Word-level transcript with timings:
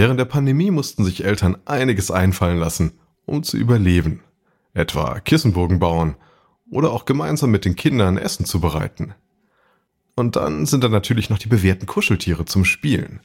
Während 0.00 0.18
der 0.18 0.24
Pandemie 0.24 0.70
mussten 0.70 1.04
sich 1.04 1.24
Eltern 1.26 1.58
einiges 1.66 2.10
einfallen 2.10 2.56
lassen, 2.56 2.98
um 3.26 3.42
zu 3.42 3.58
überleben. 3.58 4.22
Etwa 4.72 5.20
Kissenburgen 5.20 5.78
bauen 5.78 6.16
oder 6.70 6.90
auch 6.92 7.04
gemeinsam 7.04 7.50
mit 7.50 7.66
den 7.66 7.76
Kindern 7.76 8.16
Essen 8.16 8.46
zubereiten. 8.46 9.12
Und 10.16 10.36
dann 10.36 10.64
sind 10.64 10.84
da 10.84 10.88
natürlich 10.88 11.28
noch 11.28 11.36
die 11.36 11.50
bewährten 11.50 11.86
Kuscheltiere 11.86 12.46
zum 12.46 12.64
Spielen. 12.64 13.20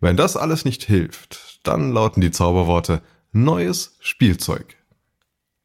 Wenn 0.00 0.16
das 0.16 0.36
alles 0.36 0.64
nicht 0.64 0.82
hilft, 0.82 1.60
dann 1.62 1.92
lauten 1.92 2.22
die 2.22 2.32
Zauberworte 2.32 3.00
neues 3.30 3.98
Spielzeug. 4.00 4.74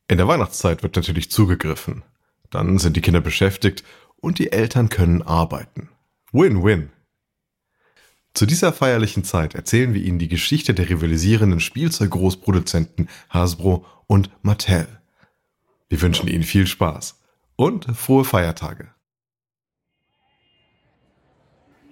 In 0.08 0.20
der 0.20 0.28
Weihnachtszeit 0.28 0.84
wird 0.84 0.96
natürlich 0.96 1.32
zugegriffen. 1.32 2.04
Dann 2.52 2.78
sind 2.78 2.96
die 2.96 3.02
Kinder 3.02 3.22
beschäftigt 3.22 3.84
und 4.18 4.38
die 4.38 4.52
Eltern 4.52 4.90
können 4.90 5.24
arbeiten. 5.24 5.90
Win-win. 6.32 6.92
Zu 8.34 8.48
dieser 8.48 8.74
feierlichen 8.74 9.24
Zeit 9.24 9.54
erzählen 9.54 9.94
wir 9.94 10.02
Ihnen 10.02 10.18
die 10.18 10.28
Geschichte 10.28 10.74
der 10.74 10.90
rivalisierenden 10.90 11.60
Spielzeuggroßproduzenten 11.60 13.08
Hasbro 13.30 13.86
und 14.08 14.32
Mattel. 14.42 14.88
Wir 15.88 16.02
wünschen 16.02 16.28
Ihnen 16.28 16.44
viel 16.44 16.66
Spaß 16.66 17.20
und 17.56 17.86
frohe 17.96 18.26
Feiertage. 18.26 18.90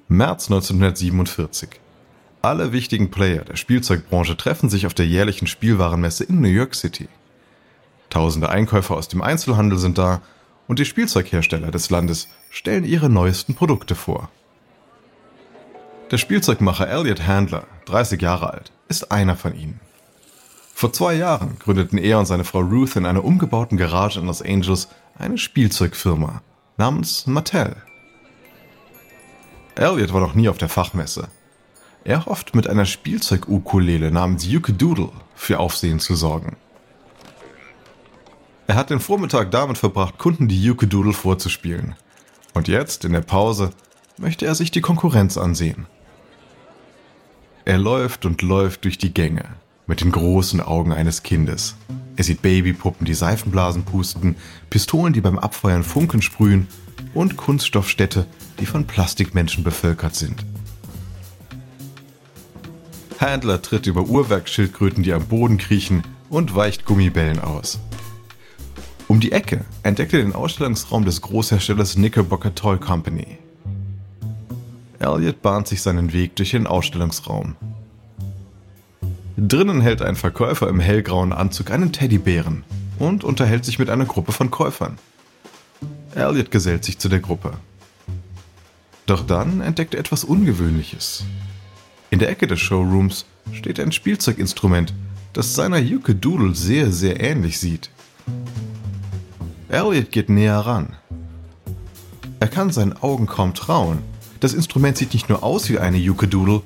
März 0.08 0.50
1947. 0.50 1.70
Alle 2.42 2.72
wichtigen 2.72 3.12
Player 3.12 3.46
der 3.46 3.56
Spielzeugbranche 3.56 4.36
treffen 4.36 4.68
sich 4.68 4.88
auf 4.88 4.96
der 4.96 5.06
jährlichen 5.06 5.46
Spielwarenmesse 5.46 6.24
in 6.24 6.42
New 6.42 6.50
York 6.50 6.74
City. 6.74 7.08
Tausende 8.10 8.50
Einkäufer 8.50 8.96
aus 8.96 9.08
dem 9.08 9.22
Einzelhandel 9.22 9.78
sind 9.78 10.00
da 10.00 10.24
und 10.68 10.80
die 10.80 10.86
Spielzeughersteller 10.86 11.70
des 11.70 11.92
Landes 11.92 12.30
stellen 12.50 12.84
ihre 12.84 13.10
neuesten 13.10 13.54
Produkte 13.54 13.94
vor. 13.94 14.32
Der 16.12 16.18
Spielzeugmacher 16.18 16.90
Elliot 16.90 17.26
Handler, 17.26 17.64
30 17.86 18.22
Jahre 18.22 18.52
alt, 18.52 18.74
ist 18.90 19.14
einer 19.14 19.38
von 19.38 19.56
ihnen. 19.56 19.80
Vor 20.74 20.92
zwei 20.92 21.14
Jahren 21.14 21.58
gründeten 21.58 21.98
er 21.98 22.20
und 22.20 22.26
seine 22.26 22.44
Frau 22.44 22.60
Ruth 22.60 22.98
in 22.98 23.06
einer 23.06 23.24
umgebauten 23.24 23.78
Garage 23.78 24.20
in 24.20 24.26
Los 24.26 24.42
Angeles 24.42 24.90
eine 25.18 25.38
Spielzeugfirma 25.38 26.42
namens 26.76 27.28
Mattel. 27.28 27.78
Elliot 29.76 30.12
war 30.12 30.20
noch 30.20 30.34
nie 30.34 30.50
auf 30.50 30.58
der 30.58 30.68
Fachmesse. 30.68 31.30
Er 32.04 32.26
hofft 32.26 32.56
mit 32.56 32.68
einer 32.68 32.86
Spielzeug-Ukulele 32.86 34.12
namens 34.12 34.46
Doodle 34.50 35.12
für 35.34 35.60
Aufsehen 35.60 36.00
zu 36.02 36.16
sorgen. 36.16 36.58
Er 38.68 38.76
hat 38.76 38.90
den 38.90 39.00
Vormittag 39.00 39.50
damit 39.52 39.78
verbracht, 39.78 40.18
Kunden 40.18 40.50
die 40.50 40.62
Doodle 40.76 41.14
vorzuspielen. 41.14 41.96
Und 42.54 42.68
jetzt, 42.68 43.06
in 43.06 43.14
der 43.14 43.22
Pause, 43.22 43.70
möchte 44.18 44.46
er 44.46 44.56
sich 44.56 44.72
die 44.72 44.82
Konkurrenz 44.82 45.38
ansehen. 45.38 45.88
Er 47.72 47.78
läuft 47.78 48.26
und 48.26 48.42
läuft 48.42 48.84
durch 48.84 48.98
die 48.98 49.14
Gänge 49.14 49.46
mit 49.88 50.02
den 50.02 50.12
großen 50.12 50.60
Augen 50.60 50.92
eines 50.92 51.24
Kindes. 51.24 51.78
Er 52.18 52.26
sieht 52.26 52.42
Babypuppen, 52.42 53.06
die 53.06 53.14
Seifenblasen 53.14 53.86
pusten, 53.86 54.36
Pistolen, 54.70 55.14
die 55.14 55.22
beim 55.22 55.40
Abfeuern 55.40 55.86
Funken 55.86 56.22
sprühen 56.22 56.68
und 57.14 57.38
Kunststoffstädte, 57.38 58.26
die 58.60 58.66
von 58.66 58.88
Plastikmenschen 58.88 59.64
bevölkert 59.64 60.16
sind. 60.16 60.44
Handler 63.22 63.62
tritt 63.62 63.88
über 63.88 64.02
Uhrwerkschildkröten, 64.02 65.02
die 65.02 65.14
am 65.14 65.28
Boden 65.28 65.58
kriechen, 65.58 66.04
und 66.30 66.54
weicht 66.54 66.84
Gummibällen 66.84 67.40
aus. 67.40 67.80
Um 69.08 69.22
die 69.22 69.32
Ecke 69.32 69.64
entdeckt 69.84 70.12
er 70.12 70.20
den 70.20 70.36
Ausstellungsraum 70.36 71.06
des 71.06 71.22
Großherstellers 71.22 71.96
Knickerbocker 71.96 72.54
Toy 72.54 72.78
Company. 72.78 73.38
Elliot 75.02 75.42
bahnt 75.42 75.68
sich 75.68 75.82
seinen 75.82 76.14
Weg 76.14 76.36
durch 76.36 76.52
den 76.52 76.68
Ausstellungsraum. 76.68 77.56
Drinnen 79.36 79.82
hält 79.82 80.02
ein 80.04 80.16
Verkäufer 80.16 80.70
im 80.70 80.80
hellgrauen 80.80 81.34
Anzug 81.34 81.72
einen 81.72 81.92
Teddybären 81.92 82.64
und 83.00 83.24
unterhält 83.24 83.66
sich 83.66 83.80
mit 83.80 83.90
einer 83.90 84.06
Gruppe 84.06 84.32
von 84.32 84.52
Käufern. 84.52 85.00
Elliot 86.14 86.52
gesellt 86.52 86.84
sich 86.84 87.00
zu 87.00 87.10
der 87.10 87.20
Gruppe. 87.20 87.54
Doch 89.08 89.26
dann 89.26 89.62
entdeckt 89.62 89.96
er 89.96 90.00
etwas 90.00 90.24
Ungewöhnliches. 90.24 91.26
In 92.12 92.20
der 92.20 92.30
Ecke 92.30 92.46
des 92.46 92.60
Showrooms 92.60 93.26
steht 93.54 93.80
ein 93.80 93.92
Spielzeuginstrument, 93.92 94.94
das 95.34 95.56
seiner 95.56 95.80
Yuke 95.80 96.14
Doodle 96.14 96.54
sehr, 96.54 96.92
sehr 96.92 97.20
ähnlich 97.20 97.58
sieht. 97.60 97.90
Elliot 99.70 100.12
geht 100.12 100.30
näher 100.30 100.60
ran. 100.60 100.96
Er 102.40 102.48
kann 102.48 102.72
seinen 102.72 102.94
Augen 103.02 103.26
kaum 103.26 103.56
trauen. 103.56 104.11
Das 104.42 104.56
Instrument 104.56 104.98
sieht 104.98 105.14
nicht 105.14 105.30
nur 105.30 105.44
aus 105.44 105.70
wie 105.70 105.78
eine 105.78 106.02
Doodle, 106.02 106.64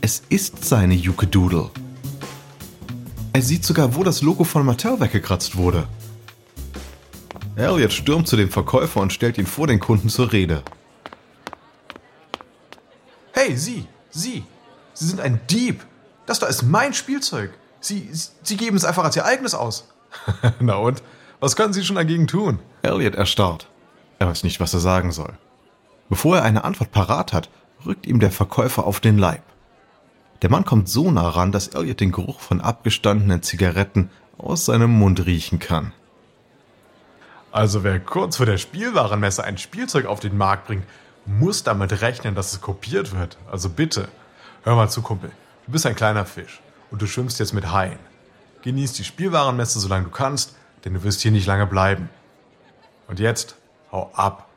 es 0.00 0.24
ist 0.30 0.64
seine 0.64 0.96
Doodle. 0.98 1.70
Er 3.32 3.40
sieht 3.40 3.64
sogar, 3.64 3.94
wo 3.94 4.02
das 4.02 4.20
Logo 4.20 4.42
von 4.42 4.66
Mattel 4.66 4.98
weggekratzt 4.98 5.56
wurde. 5.56 5.86
Elliot 7.54 7.92
stürmt 7.92 8.26
zu 8.26 8.36
dem 8.36 8.50
Verkäufer 8.50 9.00
und 9.00 9.12
stellt 9.12 9.38
ihn 9.38 9.46
vor 9.46 9.68
den 9.68 9.78
Kunden 9.78 10.08
zur 10.08 10.32
Rede. 10.32 10.64
Hey, 13.32 13.56
Sie, 13.56 13.86
Sie, 14.10 14.42
Sie 14.92 15.06
sind 15.06 15.20
ein 15.20 15.40
Dieb. 15.48 15.86
Das 16.26 16.40
da 16.40 16.46
ist 16.48 16.64
mein 16.64 16.94
Spielzeug. 16.94 17.50
Sie, 17.78 18.10
Sie 18.42 18.56
geben 18.56 18.76
es 18.76 18.84
einfach 18.84 19.04
als 19.04 19.14
Ihr 19.14 19.24
eigenes 19.24 19.54
aus. 19.54 19.88
Na 20.58 20.74
und? 20.74 21.00
Was 21.38 21.54
können 21.54 21.72
Sie 21.72 21.84
schon 21.84 21.96
dagegen 21.96 22.26
tun? 22.26 22.58
Elliot 22.82 23.14
erstarrt. 23.14 23.68
Er 24.18 24.26
weiß 24.26 24.42
nicht, 24.42 24.58
was 24.58 24.74
er 24.74 24.80
sagen 24.80 25.12
soll. 25.12 25.38
Bevor 26.08 26.36
er 26.36 26.42
eine 26.44 26.64
Antwort 26.64 26.92
parat 26.92 27.32
hat, 27.32 27.50
rückt 27.86 28.06
ihm 28.06 28.20
der 28.20 28.30
Verkäufer 28.30 28.86
auf 28.86 29.00
den 29.00 29.18
Leib. 29.18 29.42
Der 30.42 30.50
Mann 30.50 30.64
kommt 30.64 30.88
so 30.88 31.10
nah 31.10 31.28
ran, 31.28 31.52
dass 31.52 31.68
Elliot 31.68 32.00
den 32.00 32.12
Geruch 32.12 32.40
von 32.40 32.60
abgestandenen 32.60 33.42
Zigaretten 33.42 34.10
aus 34.36 34.66
seinem 34.66 34.90
Mund 34.90 35.24
riechen 35.26 35.58
kann. 35.58 35.92
Also 37.52 37.84
wer 37.84 38.00
kurz 38.00 38.36
vor 38.36 38.46
der 38.46 38.58
Spielwarenmesse 38.58 39.44
ein 39.44 39.58
Spielzeug 39.58 40.06
auf 40.06 40.20
den 40.20 40.36
Markt 40.36 40.66
bringt, 40.66 40.84
muss 41.24 41.62
damit 41.62 42.00
rechnen, 42.02 42.34
dass 42.34 42.52
es 42.52 42.60
kopiert 42.60 43.16
wird. 43.16 43.38
Also 43.50 43.70
bitte, 43.70 44.08
hör 44.64 44.76
mal 44.76 44.90
zu, 44.90 45.02
Kumpel. 45.02 45.30
Du 45.66 45.72
bist 45.72 45.86
ein 45.86 45.94
kleiner 45.94 46.26
Fisch 46.26 46.60
und 46.90 47.00
du 47.00 47.06
schwimmst 47.06 47.38
jetzt 47.38 47.54
mit 47.54 47.72
Haien. 47.72 47.98
Genieß 48.62 48.92
die 48.94 49.04
Spielwarenmesse, 49.04 49.78
solange 49.78 50.04
du 50.04 50.10
kannst, 50.10 50.56
denn 50.84 50.94
du 50.94 51.02
wirst 51.04 51.20
hier 51.22 51.30
nicht 51.30 51.46
lange 51.46 51.66
bleiben. 51.66 52.10
Und 53.08 53.20
jetzt, 53.20 53.56
hau 53.92 54.10
ab. 54.14 54.48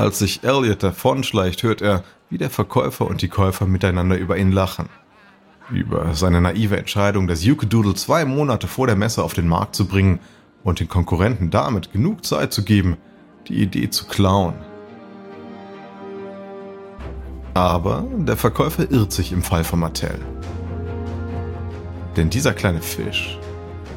Als 0.00 0.18
sich 0.18 0.42
Elliot 0.44 0.82
davonschleicht, 0.82 1.62
hört 1.62 1.82
er, 1.82 2.04
wie 2.30 2.38
der 2.38 2.48
Verkäufer 2.48 3.06
und 3.06 3.20
die 3.20 3.28
Käufer 3.28 3.66
miteinander 3.66 4.16
über 4.16 4.38
ihn 4.38 4.50
lachen. 4.50 4.88
Über 5.70 6.14
seine 6.14 6.40
naive 6.40 6.78
Entscheidung, 6.78 7.28
das 7.28 7.42
Doodle 7.42 7.92
zwei 7.92 8.24
Monate 8.24 8.66
vor 8.66 8.86
der 8.86 8.96
Messe 8.96 9.22
auf 9.22 9.34
den 9.34 9.46
Markt 9.46 9.76
zu 9.76 9.86
bringen 9.86 10.20
und 10.64 10.80
den 10.80 10.88
Konkurrenten 10.88 11.50
damit 11.50 11.92
genug 11.92 12.24
Zeit 12.24 12.50
zu 12.54 12.64
geben, 12.64 12.96
die 13.46 13.60
Idee 13.60 13.90
zu 13.90 14.06
klauen. 14.06 14.54
Aber 17.52 18.02
der 18.16 18.38
Verkäufer 18.38 18.90
irrt 18.90 19.12
sich 19.12 19.32
im 19.32 19.42
Fall 19.42 19.64
von 19.64 19.80
Mattel. 19.80 20.18
Denn 22.16 22.30
dieser 22.30 22.54
kleine 22.54 22.80
Fisch 22.80 23.38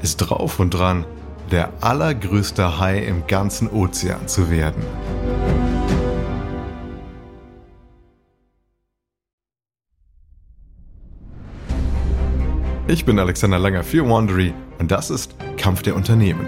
ist 0.02 0.18
drauf 0.18 0.59
und 0.59 0.72
dran, 0.72 1.06
der 1.50 1.72
allergrößte 1.80 2.78
Hai 2.78 3.00
im 3.00 3.25
ganzen 3.25 3.69
Ozean 3.69 4.28
zu 4.28 4.52
werden. 4.52 4.84
Ich 12.94 13.06
bin 13.06 13.18
Alexander 13.18 13.58
Langer 13.58 13.84
für 13.84 14.08
Wandery 14.08 14.54
und 14.78 14.92
das 14.92 15.09
ist 15.09 15.34
Kampf 15.58 15.81
der 15.81 15.96
Unternehmen. 15.96 16.46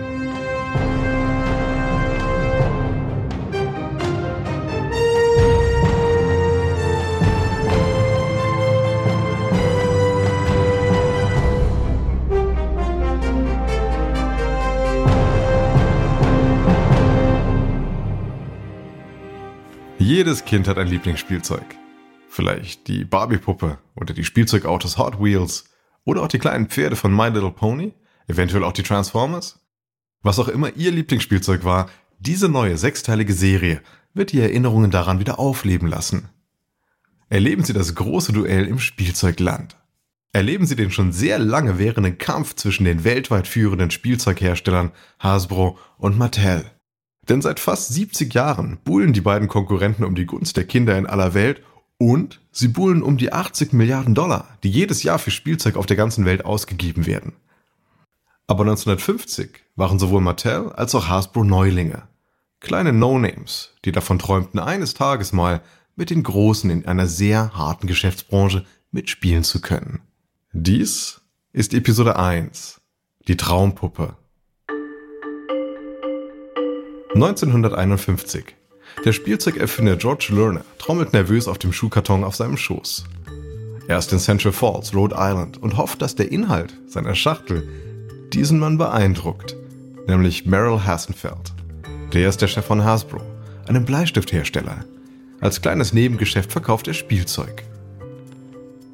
Jedes 19.98 20.46
Kind 20.46 20.68
hat 20.68 20.78
ein 20.78 20.86
Lieblingsspielzeug. 20.86 21.64
Vielleicht 22.30 22.88
die 22.88 23.04
Barbie-Puppe 23.04 23.80
oder 23.96 24.14
die 24.14 24.24
Spielzeugautos 24.24 25.00
Hot 25.00 25.20
Wheels 25.20 25.75
oder 26.06 26.22
auch 26.22 26.28
die 26.28 26.40
kleinen 26.40 26.68
Pferde 26.68 26.96
von 26.96 27.14
My 27.14 27.28
Little 27.28 27.52
Pony, 27.52 27.94
eventuell 28.28 28.64
auch 28.64 28.72
die 28.72 28.84
Transformers. 28.84 29.60
Was 30.22 30.40
auch 30.40 30.48
immer 30.48 30.76
Ihr 30.76 30.92
Lieblingsspielzeug 30.92 31.66
war, 31.66 31.90
diese 32.20 32.48
neue 32.48 32.78
sechsteilige 32.78 33.34
Serie 33.34 33.82
wird 34.14 34.32
die 34.32 34.40
Erinnerungen 34.40 34.92
daran 34.92 35.20
wieder 35.20 35.40
aufleben 35.40 35.88
lassen. 35.88 36.30
Erleben 37.30 37.64
Sie 37.64 37.74
das 37.74 37.96
große 37.96 38.32
Duell 38.32 38.66
im 38.66 38.80
Spielzeugland. 38.80 39.76
Erleben 40.32 40.66
Sie 40.66 40.76
den 40.76 40.92
schon 40.92 41.12
sehr 41.12 41.40
lange 41.40 41.80
währenden 41.80 42.18
Kampf 42.18 42.56
zwischen 42.56 42.86
den 42.86 43.04
weltweit 43.04 43.48
führenden 43.48 43.92
Spielzeugherstellern 43.92 44.92
Hasbro 45.20 45.78
und 45.98 46.18
Mattel. 46.18 46.66
Denn 47.28 47.42
seit 47.42 47.60
fast 47.60 47.94
70 47.94 48.34
Jahren 48.34 48.78
buhlen 48.84 49.14
die 49.14 49.22
beiden 49.22 49.48
Konkurrenten 49.48 50.04
um 50.04 50.14
die 50.14 50.26
Gunst 50.26 50.58
der 50.58 50.66
Kinder 50.66 50.98
in 50.98 51.08
aller 51.08 51.34
Welt 51.34 51.64
Und 51.98 52.42
sie 52.52 52.68
buhlen 52.68 53.02
um 53.02 53.18
die 53.18 53.32
80 53.32 53.74
Milliarden 53.74 54.16
Dollar, 54.16 54.58
die 54.64 54.70
jedes 54.70 55.04
Jahr 55.04 55.20
für 55.20 55.32
Spielzeug 55.32 55.78
auf 55.78 55.86
der 55.86 55.96
ganzen 55.96 56.26
Welt 56.26 56.44
ausgegeben 56.44 57.06
werden. 57.06 57.34
Aber 58.48 58.64
1950 58.64 59.50
waren 59.76 59.98
sowohl 59.98 60.22
Mattel 60.22 60.72
als 60.74 60.94
auch 60.94 61.08
Hasbro 61.08 61.44
Neulinge. 61.44 62.04
Kleine 62.60 62.94
No-Names, 62.94 63.74
die 63.86 63.92
davon 63.92 64.20
träumten, 64.20 64.60
eines 64.60 64.94
Tages 64.94 65.34
mal 65.34 65.62
mit 65.96 66.10
den 66.10 66.24
Großen 66.24 66.70
in 66.70 66.86
einer 66.86 67.08
sehr 67.08 67.54
harten 67.54 67.88
Geschäftsbranche 67.88 68.66
mitspielen 68.92 69.44
zu 69.44 69.62
können. 69.62 70.02
Dies 70.52 71.22
ist 71.54 71.74
Episode 71.74 72.18
1, 72.18 72.82
die 73.28 73.38
Traumpuppe. 73.38 74.16
1951. 77.16 78.55
Der 79.04 79.12
Spielzeugerfinder 79.12 79.98
George 79.98 80.30
Lerner 80.32 80.64
trommelt 80.80 81.14
nervös 81.14 81.48
auf 81.48 81.58
dem 81.58 81.74
Schuhkarton 81.74 82.24
auf 82.24 82.36
seinem 82.36 82.58
Schoß. 82.58 83.06
Er 83.88 84.00
ist 84.00 84.12
in 84.12 84.20
Central 84.20 84.52
Falls, 84.52 84.96
Rhode 84.96 85.16
Island 85.18 85.62
und 85.62 85.78
hofft, 85.78 86.02
dass 86.02 86.16
der 86.16 86.32
Inhalt 86.32 86.74
seiner 86.88 87.14
Schachtel 87.14 87.68
diesen 88.34 88.58
Mann 88.58 88.78
beeindruckt, 88.78 89.56
nämlich 90.08 90.46
Merrill 90.46 90.80
Hassenfeld. 90.84 91.54
Der 92.14 92.30
ist 92.30 92.42
der 92.42 92.48
Chef 92.48 92.66
von 92.66 92.84
Hasbro, 92.84 93.22
einem 93.68 93.86
Bleistifthersteller. 93.86 94.86
Als 95.40 95.62
kleines 95.62 95.94
Nebengeschäft 95.94 96.52
verkauft 96.52 96.88
er 96.88 96.96
Spielzeug. 96.96 97.64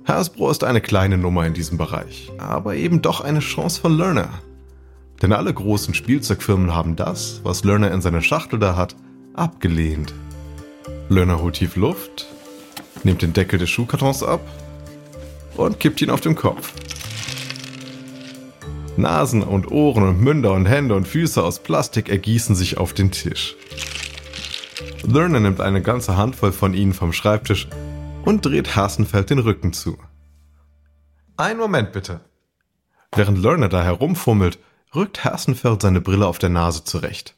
Hasbro 0.06 0.50
ist 0.50 0.64
eine 0.64 0.82
kleine 0.82 1.18
Nummer 1.18 1.46
in 1.46 1.54
diesem 1.54 1.78
Bereich, 1.78 2.32
aber 2.38 2.76
eben 2.76 3.02
doch 3.02 3.22
eine 3.22 3.40
Chance 3.40 3.80
für 3.80 3.90
Lerner. 3.90 4.30
Denn 5.22 5.32
alle 5.32 5.54
großen 5.54 5.94
Spielzeugfirmen 5.94 6.76
haben 6.76 6.96
das, 6.96 7.40
was 7.44 7.64
Lerner 7.64 7.92
in 7.92 8.02
seiner 8.02 8.22
Schachtel 8.22 8.60
da 8.60 8.76
hat, 8.76 8.96
abgelehnt. 9.34 10.14
Lerner 11.10 11.42
holt 11.42 11.56
tief 11.56 11.76
Luft, 11.76 12.28
nimmt 13.04 13.22
den 13.22 13.34
Deckel 13.34 13.60
des 13.60 13.70
Schuhkartons 13.70 14.24
ab 14.24 14.42
und 15.58 15.80
kippt 15.80 16.02
ihn 16.02 16.10
auf 16.10 16.22
den 16.22 16.36
Kopf. 16.36 16.74
Nasen 18.98 19.42
und 19.42 19.72
Ohren 19.72 20.04
und 20.04 20.22
Münder 20.22 20.54
und 20.54 20.66
Hände 20.66 20.96
und 20.96 21.08
Füße 21.08 21.44
aus 21.44 21.60
Plastik 21.60 22.10
ergießen 22.10 22.56
sich 22.56 22.78
auf 22.78 22.94
den 22.94 23.12
Tisch. 23.12 23.56
Lerner 25.04 25.40
nimmt 25.40 25.62
eine 25.62 25.82
ganze 25.82 26.18
Handvoll 26.18 26.52
von 26.52 26.74
ihnen 26.74 26.94
vom 26.94 27.14
Schreibtisch 27.14 27.68
und 28.26 28.46
dreht 28.46 28.76
Hasenfeld 28.76 29.30
den 29.30 29.40
Rücken 29.40 29.74
zu. 29.74 29.98
Ein 31.38 31.58
Moment 31.58 31.92
bitte. 31.92 32.22
Während 33.16 33.40
Lerner 33.40 33.70
da 33.70 33.84
herumfummelt, 33.84 34.60
rückt 34.94 35.26
Hasenfeld 35.26 35.82
seine 35.82 36.02
Brille 36.02 36.28
auf 36.28 36.38
der 36.38 36.50
Nase 36.50 36.84
zurecht. 36.84 37.36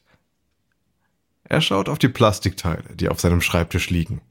Er 1.44 1.60
schaut 1.60 1.88
auf 1.88 1.98
die 1.98 2.08
Plastikteile, 2.08 2.84
die 2.94 3.08
auf 3.08 3.20
seinem 3.20 3.40
Schreibtisch 3.40 3.90
liegen. 3.90 4.22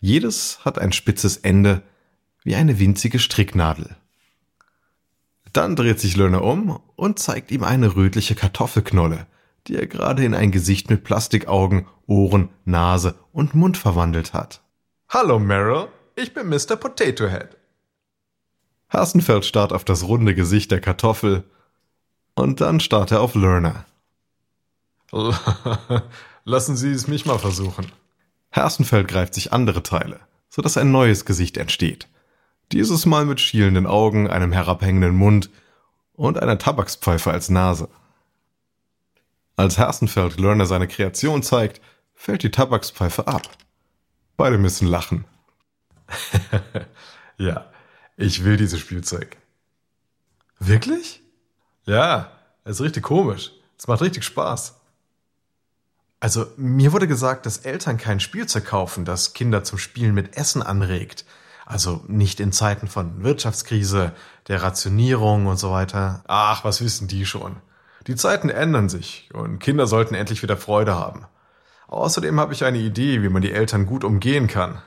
Jedes 0.00 0.64
hat 0.64 0.78
ein 0.78 0.92
spitzes 0.92 1.36
Ende, 1.36 1.82
wie 2.42 2.56
eine 2.56 2.78
winzige 2.78 3.18
Stricknadel. 3.18 3.96
Dann 5.52 5.76
dreht 5.76 6.00
sich 6.00 6.16
Lerner 6.16 6.42
um 6.42 6.80
und 6.96 7.18
zeigt 7.18 7.50
ihm 7.50 7.64
eine 7.64 7.96
rötliche 7.96 8.34
Kartoffelknolle, 8.34 9.26
die 9.66 9.76
er 9.76 9.86
gerade 9.86 10.24
in 10.24 10.34
ein 10.34 10.50
Gesicht 10.50 10.90
mit 10.90 11.04
Plastikaugen, 11.04 11.86
Ohren, 12.06 12.48
Nase 12.64 13.14
und 13.32 13.54
Mund 13.54 13.76
verwandelt 13.76 14.34
hat. 14.34 14.60
Hallo 15.08 15.38
Meryl, 15.38 15.88
ich 16.16 16.34
bin 16.34 16.48
Mr. 16.48 16.76
Potato 16.76 17.28
Head. 17.28 17.56
Hasenfeld 18.90 19.44
starrt 19.44 19.72
auf 19.72 19.84
das 19.84 20.04
runde 20.04 20.34
Gesicht 20.34 20.70
der 20.70 20.80
Kartoffel 20.80 21.44
und 22.34 22.60
dann 22.60 22.80
starrt 22.80 23.10
er 23.10 23.20
auf 23.20 23.34
Lerner. 23.34 23.84
Lassen 26.48 26.78
Sie 26.78 26.92
es 26.92 27.08
mich 27.08 27.26
mal 27.26 27.38
versuchen. 27.38 27.92
Hasenfeld 28.52 29.06
greift 29.06 29.34
sich 29.34 29.52
andere 29.52 29.82
Teile, 29.82 30.18
sodass 30.48 30.78
ein 30.78 30.90
neues 30.90 31.26
Gesicht 31.26 31.58
entsteht. 31.58 32.08
Dieses 32.72 33.04
Mal 33.04 33.26
mit 33.26 33.38
schielenden 33.38 33.86
Augen, 33.86 34.30
einem 34.30 34.52
herabhängenden 34.52 35.14
Mund 35.14 35.50
und 36.14 36.38
einer 36.38 36.56
Tabakspfeife 36.56 37.30
als 37.30 37.50
Nase. 37.50 37.90
Als 39.56 39.76
Hasenfeld 39.76 40.40
Lerner 40.40 40.64
seine 40.64 40.88
Kreation 40.88 41.42
zeigt, 41.42 41.82
fällt 42.14 42.42
die 42.42 42.50
Tabakspfeife 42.50 43.26
ab. 43.26 43.42
Beide 44.38 44.56
müssen 44.56 44.88
lachen. 44.88 45.26
ja, 47.36 47.70
ich 48.16 48.42
will 48.42 48.56
dieses 48.56 48.80
Spielzeug. 48.80 49.36
Wirklich? 50.58 51.20
Ja, 51.84 52.32
es 52.64 52.76
ist 52.76 52.80
richtig 52.80 53.02
komisch. 53.02 53.52
Es 53.76 53.86
macht 53.86 54.00
richtig 54.00 54.24
Spaß. 54.24 54.77
Also, 56.20 56.46
mir 56.56 56.92
wurde 56.92 57.06
gesagt, 57.06 57.46
dass 57.46 57.58
Eltern 57.58 57.96
kein 57.96 58.18
Spielzeug 58.18 58.64
kaufen, 58.64 59.04
das 59.04 59.34
Kinder 59.34 59.62
zum 59.62 59.78
Spielen 59.78 60.14
mit 60.14 60.36
Essen 60.36 60.62
anregt. 60.62 61.24
Also 61.64 62.02
nicht 62.08 62.40
in 62.40 62.50
Zeiten 62.50 62.88
von 62.88 63.22
Wirtschaftskrise, 63.22 64.12
der 64.48 64.62
Rationierung 64.62 65.46
und 65.46 65.58
so 65.58 65.70
weiter. 65.70 66.24
Ach, 66.26 66.64
was 66.64 66.80
wissen 66.80 67.08
die 67.08 67.26
schon? 67.26 67.56
Die 68.06 68.16
Zeiten 68.16 68.48
ändern 68.48 68.88
sich 68.88 69.28
und 69.34 69.58
Kinder 69.58 69.86
sollten 69.86 70.14
endlich 70.14 70.42
wieder 70.42 70.56
Freude 70.56 70.94
haben. 70.94 71.26
Außerdem 71.88 72.40
habe 72.40 72.54
ich 72.54 72.64
eine 72.64 72.78
Idee, 72.78 73.22
wie 73.22 73.28
man 73.28 73.42
die 73.42 73.52
Eltern 73.52 73.86
gut 73.86 74.02
umgehen 74.02 74.46
kann. 74.46 74.82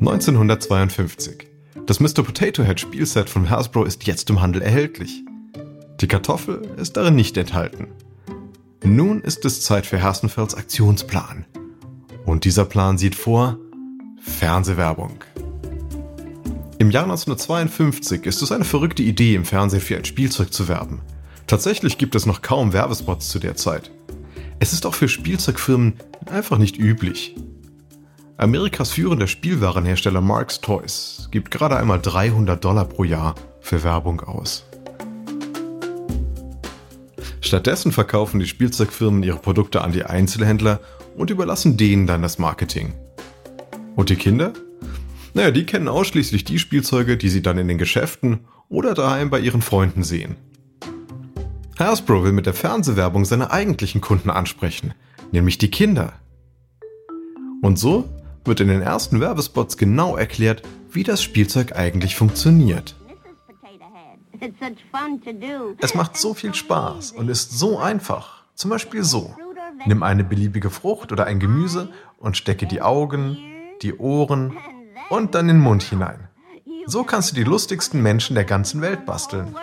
1952. 0.00 1.48
Das 1.86 1.98
Mr. 1.98 2.22
Potato 2.22 2.62
Head 2.62 2.78
Spielset 2.78 3.28
von 3.28 3.50
Hasbro 3.50 3.84
ist 3.84 4.06
jetzt 4.06 4.30
im 4.30 4.40
Handel 4.40 4.62
erhältlich. 4.62 5.24
Die 6.00 6.08
Kartoffel 6.08 6.62
ist 6.78 6.96
darin 6.96 7.14
nicht 7.14 7.36
enthalten. 7.36 7.88
Nun 8.82 9.20
ist 9.20 9.44
es 9.44 9.60
Zeit 9.60 9.84
für 9.84 10.02
Hassenfelds 10.02 10.54
Aktionsplan. 10.54 11.44
Und 12.24 12.46
dieser 12.46 12.64
Plan 12.64 12.96
sieht 12.96 13.14
vor 13.14 13.58
Fernsehwerbung. 14.22 15.22
Im 16.78 16.90
Jahr 16.90 17.02
1952 17.02 18.24
ist 18.24 18.40
es 18.40 18.50
eine 18.50 18.64
verrückte 18.64 19.02
Idee, 19.02 19.34
im 19.34 19.44
Fernsehen 19.44 19.82
für 19.82 19.98
ein 19.98 20.06
Spielzeug 20.06 20.54
zu 20.54 20.68
werben. 20.68 21.02
Tatsächlich 21.46 21.98
gibt 21.98 22.14
es 22.14 22.24
noch 22.24 22.40
kaum 22.40 22.72
Werbespots 22.72 23.28
zu 23.28 23.38
der 23.38 23.56
Zeit. 23.56 23.90
Es 24.58 24.72
ist 24.72 24.86
auch 24.86 24.94
für 24.94 25.08
Spielzeugfirmen 25.08 25.94
einfach 26.30 26.56
nicht 26.56 26.78
üblich. 26.78 27.34
Amerikas 28.38 28.92
führender 28.92 29.26
Spielwarenhersteller 29.26 30.22
Marks 30.22 30.62
Toys 30.62 31.28
gibt 31.30 31.50
gerade 31.50 31.76
einmal 31.76 32.00
300 32.00 32.64
Dollar 32.64 32.86
pro 32.86 33.04
Jahr 33.04 33.34
für 33.60 33.84
Werbung 33.84 34.22
aus. 34.22 34.69
Stattdessen 37.40 37.92
verkaufen 37.92 38.38
die 38.38 38.46
Spielzeugfirmen 38.46 39.22
ihre 39.22 39.38
Produkte 39.38 39.82
an 39.82 39.92
die 39.92 40.04
Einzelhändler 40.04 40.80
und 41.16 41.30
überlassen 41.30 41.76
denen 41.76 42.06
dann 42.06 42.22
das 42.22 42.38
Marketing. 42.38 42.92
Und 43.96 44.10
die 44.10 44.16
Kinder? 44.16 44.52
Naja, 45.34 45.50
die 45.50 45.64
kennen 45.64 45.88
ausschließlich 45.88 46.44
die 46.44 46.58
Spielzeuge, 46.58 47.16
die 47.16 47.28
sie 47.28 47.42
dann 47.42 47.58
in 47.58 47.68
den 47.68 47.78
Geschäften 47.78 48.40
oder 48.68 48.94
daheim 48.94 49.30
bei 49.30 49.40
ihren 49.40 49.62
Freunden 49.62 50.02
sehen. 50.02 50.36
Hasbro 51.78 52.24
will 52.24 52.32
mit 52.32 52.46
der 52.46 52.54
Fernsehwerbung 52.54 53.24
seine 53.24 53.50
eigentlichen 53.50 54.00
Kunden 54.00 54.30
ansprechen, 54.30 54.92
nämlich 55.32 55.56
die 55.56 55.70
Kinder. 55.70 56.12
Und 57.62 57.78
so 57.78 58.08
wird 58.44 58.60
in 58.60 58.68
den 58.68 58.82
ersten 58.82 59.20
Werbespots 59.20 59.76
genau 59.76 60.16
erklärt, 60.16 60.62
wie 60.90 61.04
das 61.04 61.22
Spielzeug 61.22 61.76
eigentlich 61.76 62.16
funktioniert. 62.16 62.96
Es 65.80 65.94
macht 65.94 66.16
so 66.16 66.34
viel 66.34 66.54
Spaß 66.54 67.12
und 67.12 67.28
ist 67.28 67.58
so 67.58 67.78
einfach. 67.78 68.44
Zum 68.54 68.70
Beispiel 68.70 69.04
so. 69.04 69.34
Nimm 69.86 70.02
eine 70.02 70.24
beliebige 70.24 70.70
Frucht 70.70 71.12
oder 71.12 71.26
ein 71.26 71.40
Gemüse 71.40 71.90
und 72.18 72.36
stecke 72.36 72.66
die 72.66 72.82
Augen, 72.82 73.38
die 73.82 73.94
Ohren 73.94 74.56
und 75.08 75.34
dann 75.34 75.48
den 75.48 75.58
Mund 75.58 75.82
hinein. 75.82 76.28
So 76.86 77.04
kannst 77.04 77.30
du 77.30 77.36
die 77.36 77.44
lustigsten 77.44 78.02
Menschen 78.02 78.34
der 78.34 78.44
ganzen 78.44 78.80
Welt 78.80 79.06
basteln. 79.06 79.54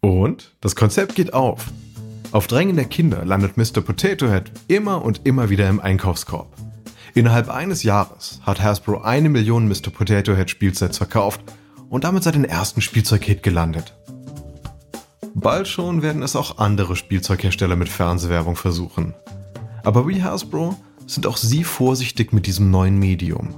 Und 0.00 0.56
das 0.60 0.74
Konzept 0.74 1.14
geht 1.14 1.32
auf. 1.32 1.66
Auf 2.32 2.46
Drängen 2.46 2.76
der 2.76 2.86
Kinder 2.86 3.24
landet 3.24 3.56
Mr. 3.56 3.82
Potato 3.82 4.28
Head 4.28 4.50
immer 4.66 5.04
und 5.04 5.20
immer 5.24 5.50
wieder 5.50 5.68
im 5.68 5.80
Einkaufskorb. 5.80 6.52
Innerhalb 7.14 7.50
eines 7.50 7.82
Jahres 7.82 8.40
hat 8.42 8.62
Hasbro 8.62 9.02
eine 9.02 9.28
Million 9.28 9.68
Mr. 9.68 9.90
Potato 9.92 10.34
Head 10.34 10.48
Spielsets 10.50 10.96
verkauft 10.96 11.42
und 11.92 12.04
damit 12.04 12.24
seinen 12.24 12.46
ersten 12.46 12.80
Spielzeughit 12.80 13.42
gelandet. 13.42 13.94
Bald 15.34 15.68
schon 15.68 16.00
werden 16.00 16.22
es 16.22 16.36
auch 16.36 16.56
andere 16.56 16.96
Spielzeughersteller 16.96 17.76
mit 17.76 17.90
Fernsehwerbung 17.90 18.56
versuchen. 18.56 19.14
Aber 19.84 20.08
wie 20.08 20.22
Hasbro 20.22 20.74
sind 21.06 21.26
auch 21.26 21.36
sie 21.36 21.64
vorsichtig 21.64 22.32
mit 22.32 22.46
diesem 22.46 22.70
neuen 22.70 22.98
Medium. 22.98 23.54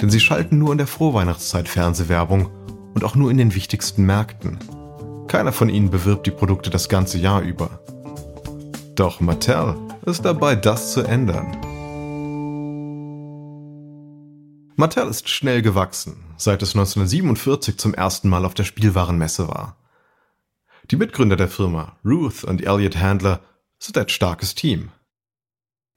Denn 0.00 0.08
sie 0.08 0.20
schalten 0.20 0.58
nur 0.58 0.70
in 0.70 0.78
der 0.78 0.86
Vorweihnachtszeit 0.86 1.68
Fernsehwerbung 1.68 2.48
und 2.94 3.02
auch 3.02 3.16
nur 3.16 3.32
in 3.32 3.38
den 3.38 3.56
wichtigsten 3.56 4.06
Märkten. 4.06 4.58
Keiner 5.26 5.52
von 5.52 5.68
ihnen 5.68 5.90
bewirbt 5.90 6.28
die 6.28 6.30
Produkte 6.30 6.70
das 6.70 6.88
ganze 6.88 7.18
Jahr 7.18 7.42
über. 7.42 7.80
Doch 8.94 9.18
Mattel 9.18 9.74
ist 10.04 10.24
dabei, 10.24 10.54
das 10.54 10.92
zu 10.92 11.02
ändern. 11.02 11.56
Mattel 14.78 15.08
ist 15.08 15.30
schnell 15.30 15.62
gewachsen, 15.62 16.22
seit 16.36 16.60
es 16.60 16.74
1947 16.74 17.78
zum 17.78 17.94
ersten 17.94 18.28
Mal 18.28 18.44
auf 18.44 18.52
der 18.52 18.64
Spielwarenmesse 18.64 19.48
war. 19.48 19.78
Die 20.90 20.96
Mitgründer 20.96 21.36
der 21.36 21.48
Firma, 21.48 21.96
Ruth 22.04 22.44
und 22.44 22.62
Elliot 22.62 22.98
Handler, 22.98 23.40
sind 23.78 23.96
ein 23.96 24.10
starkes 24.10 24.54
Team. 24.54 24.90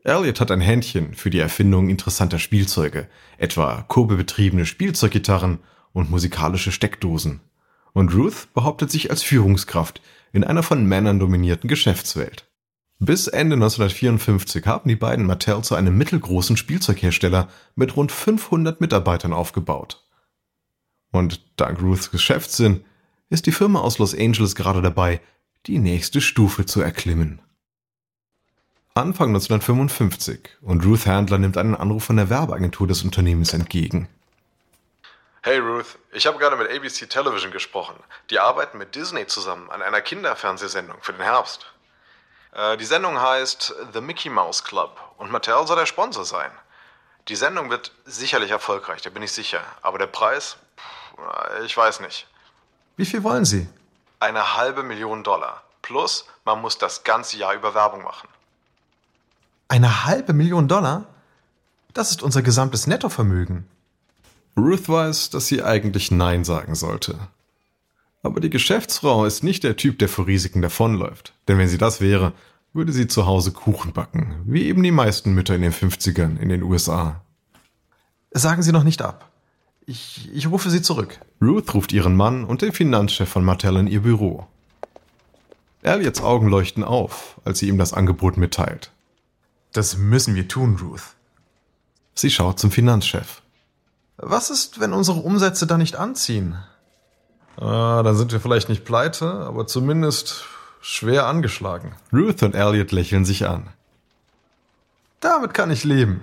Elliot 0.06 0.40
hat 0.40 0.50
ein 0.50 0.62
Händchen 0.62 1.14
für 1.14 1.30
die 1.30 1.40
Erfindung 1.40 1.90
interessanter 1.90 2.40
Spielzeuge, 2.40 3.10
etwa 3.38 3.82
kurbelbetriebene 3.90 4.66
Spielzeuggitarren 4.66 5.60
und 5.92 6.10
musikalische 6.10 6.72
Steckdosen. 6.72 7.42
Und 7.92 8.14
Ruth 8.16 8.48
behauptet 8.54 8.92
sich 8.92 9.12
als 9.12 9.24
Führungskraft 9.24 10.02
in 10.32 10.46
einer 10.46 10.64
von 10.64 10.86
Männern 10.86 11.20
dominierten 11.20 11.68
Geschäftswelt. 11.68 12.49
Bis 13.02 13.28
Ende 13.28 13.54
1954 13.54 14.66
haben 14.66 14.90
die 14.90 14.98
beiden 14.98 15.26
Mattel 15.26 15.64
zu 15.64 15.76
einem 15.76 15.98
mittelgroßen 15.98 16.58
Spielzeughersteller 16.58 17.48
mit 17.76 17.96
rund 17.96 18.12
500 18.12 18.82
Mitarbeitern 18.82 19.32
aufgebaut. 19.32 20.04
Und 21.12 21.42
dank 21.56 21.82
Ruths 21.82 22.12
Geschäftssinn 22.12 22.84
ist 23.30 23.46
die 23.46 23.54
Firma 23.54 23.80
aus 23.80 24.00
Los 24.00 24.14
Angeles 24.14 24.54
gerade 24.54 24.82
dabei, 24.82 25.22
die 25.66 25.80
nächste 25.80 26.20
Stufe 26.20 26.66
zu 26.66 26.82
erklimmen. 26.82 27.42
Anfang 28.96 29.30
1955 29.30 30.58
und 30.62 30.86
Ruth 30.86 31.06
Handler 31.06 31.38
nimmt 31.38 31.58
einen 31.58 31.76
Anruf 31.76 32.04
von 32.04 32.18
der 32.18 32.30
Werbeagentur 32.30 32.86
des 32.86 33.04
Unternehmens 33.04 33.54
entgegen. 33.54 34.10
Hey 35.42 35.60
Ruth, 35.60 35.98
ich 36.12 36.28
habe 36.28 36.38
gerade 36.38 36.58
mit 36.58 36.70
ABC 36.70 37.08
Television 37.08 37.54
gesprochen. 37.54 37.96
Die 38.30 38.40
arbeiten 38.40 38.78
mit 38.78 38.96
Disney 38.96 39.26
zusammen 39.26 39.70
an 39.70 39.82
einer 39.82 40.02
Kinderfernsehsendung 40.02 40.98
für 41.00 41.14
den 41.14 41.22
Herbst. 41.22 41.74
Äh, 42.54 42.78
die 42.78 42.86
Sendung 42.86 43.20
heißt 43.20 43.74
The 43.94 44.02
Mickey 44.02 44.30
Mouse 44.30 44.64
Club 44.64 45.00
und 45.18 45.32
Mattel 45.32 45.66
soll 45.68 45.78
der 45.78 45.86
Sponsor 45.86 46.26
sein. 46.26 46.52
Die 47.28 47.36
Sendung 47.36 47.70
wird 47.70 47.92
sicherlich 48.06 48.52
erfolgreich, 48.52 49.02
da 49.02 49.10
bin 49.10 49.22
ich 49.22 49.32
sicher. 49.32 49.62
Aber 49.82 49.98
der 49.98 50.08
Preis? 50.08 50.58
Ich 51.66 51.76
weiß 51.76 52.00
nicht. 52.00 52.28
Wie 52.98 53.06
viel 53.06 53.24
wollen 53.24 53.46
Sie? 53.46 53.68
Eine 54.20 54.58
halbe 54.58 54.84
Million 54.84 55.24
Dollar. 55.24 55.64
Plus, 55.82 56.26
man 56.44 56.62
muss 56.62 56.78
das 56.78 57.04
ganze 57.04 57.38
Jahr 57.38 57.54
über 57.54 57.74
Werbung 57.74 58.04
machen. 58.04 58.28
Eine 59.68 60.06
halbe 60.06 60.34
Million 60.34 60.68
Dollar? 60.68 61.06
Das 61.94 62.12
ist 62.12 62.24
unser 62.24 62.42
gesamtes 62.42 62.88
Nettovermögen. 62.88 63.70
Ruth 64.58 64.90
weiß, 64.90 65.30
dass 65.30 65.48
sie 65.48 65.64
eigentlich 65.64 66.12
Nein 66.12 66.44
sagen 66.44 66.76
sollte. 66.76 67.18
Aber 68.22 68.40
die 68.42 68.50
Geschäftsfrau 68.50 69.26
ist 69.26 69.44
nicht 69.44 69.64
der 69.64 69.78
Typ, 69.78 70.00
der 70.00 70.10
vor 70.10 70.28
Risiken 70.28 70.62
davonläuft. 70.62 71.34
Denn 71.48 71.58
wenn 71.58 71.70
sie 71.70 71.78
das 71.78 72.02
wäre, 72.02 72.34
würde 72.74 72.92
sie 72.92 73.08
zu 73.08 73.26
Hause 73.26 73.52
Kuchen 73.52 73.94
backen, 73.94 74.42
wie 74.46 74.64
eben 74.64 74.84
die 74.84 74.92
meisten 74.92 75.34
Mütter 75.34 75.56
in 75.56 75.62
den 75.62 75.74
50ern 75.74 76.38
in 76.38 76.50
den 76.50 76.64
USA. 76.64 77.22
Sagen 78.32 78.62
Sie 78.62 78.72
noch 78.72 78.84
nicht 78.84 79.02
ab. 79.02 79.32
Ich, 79.86 80.30
ich 80.34 80.48
rufe 80.48 80.70
Sie 80.70 80.84
zurück. 80.84 81.20
Ruth 81.42 81.74
ruft 81.74 81.92
ihren 81.94 82.16
Mann 82.16 82.44
und 82.44 82.62
den 82.62 82.74
Finanzchef 82.74 83.28
von 83.28 83.44
Mattel 83.44 83.76
in 83.78 83.88
ihr 83.88 84.02
Büro. 84.02 84.46
Elliots 85.82 86.22
Augen 86.22 86.48
leuchten 86.48 86.84
auf, 86.84 87.40
als 87.46 87.60
sie 87.60 87.70
ihm 87.70 87.78
das 87.78 87.94
Angebot 87.94 88.38
mitteilt. 88.38 88.92
Das 89.72 89.98
müssen 89.98 90.36
wir 90.36 90.48
tun, 90.48 90.78
Ruth. 90.82 91.16
Sie 92.14 92.30
schaut 92.30 92.60
zum 92.60 92.70
Finanzchef. 92.70 93.42
Was 94.18 94.50
ist, 94.50 94.80
wenn 94.80 94.94
unsere 94.94 95.20
Umsätze 95.20 95.66
da 95.66 95.78
nicht 95.78 95.96
anziehen? 95.96 96.58
Ah, 97.60 98.04
dann 98.04 98.16
sind 98.16 98.32
wir 98.32 98.40
vielleicht 98.40 98.70
nicht 98.70 98.86
pleite, 98.86 99.26
aber 99.32 99.68
zumindest 99.68 100.46
schwer 100.80 101.26
angeschlagen. 101.26 101.94
Ruth 102.14 102.42
und 102.42 102.56
Elliot 102.56 102.94
lächeln 102.94 103.26
sich 103.26 103.48
an. 103.48 103.68
Damit 105.20 105.54
kann 105.54 105.70
ich 105.70 105.84
leben. 105.84 106.22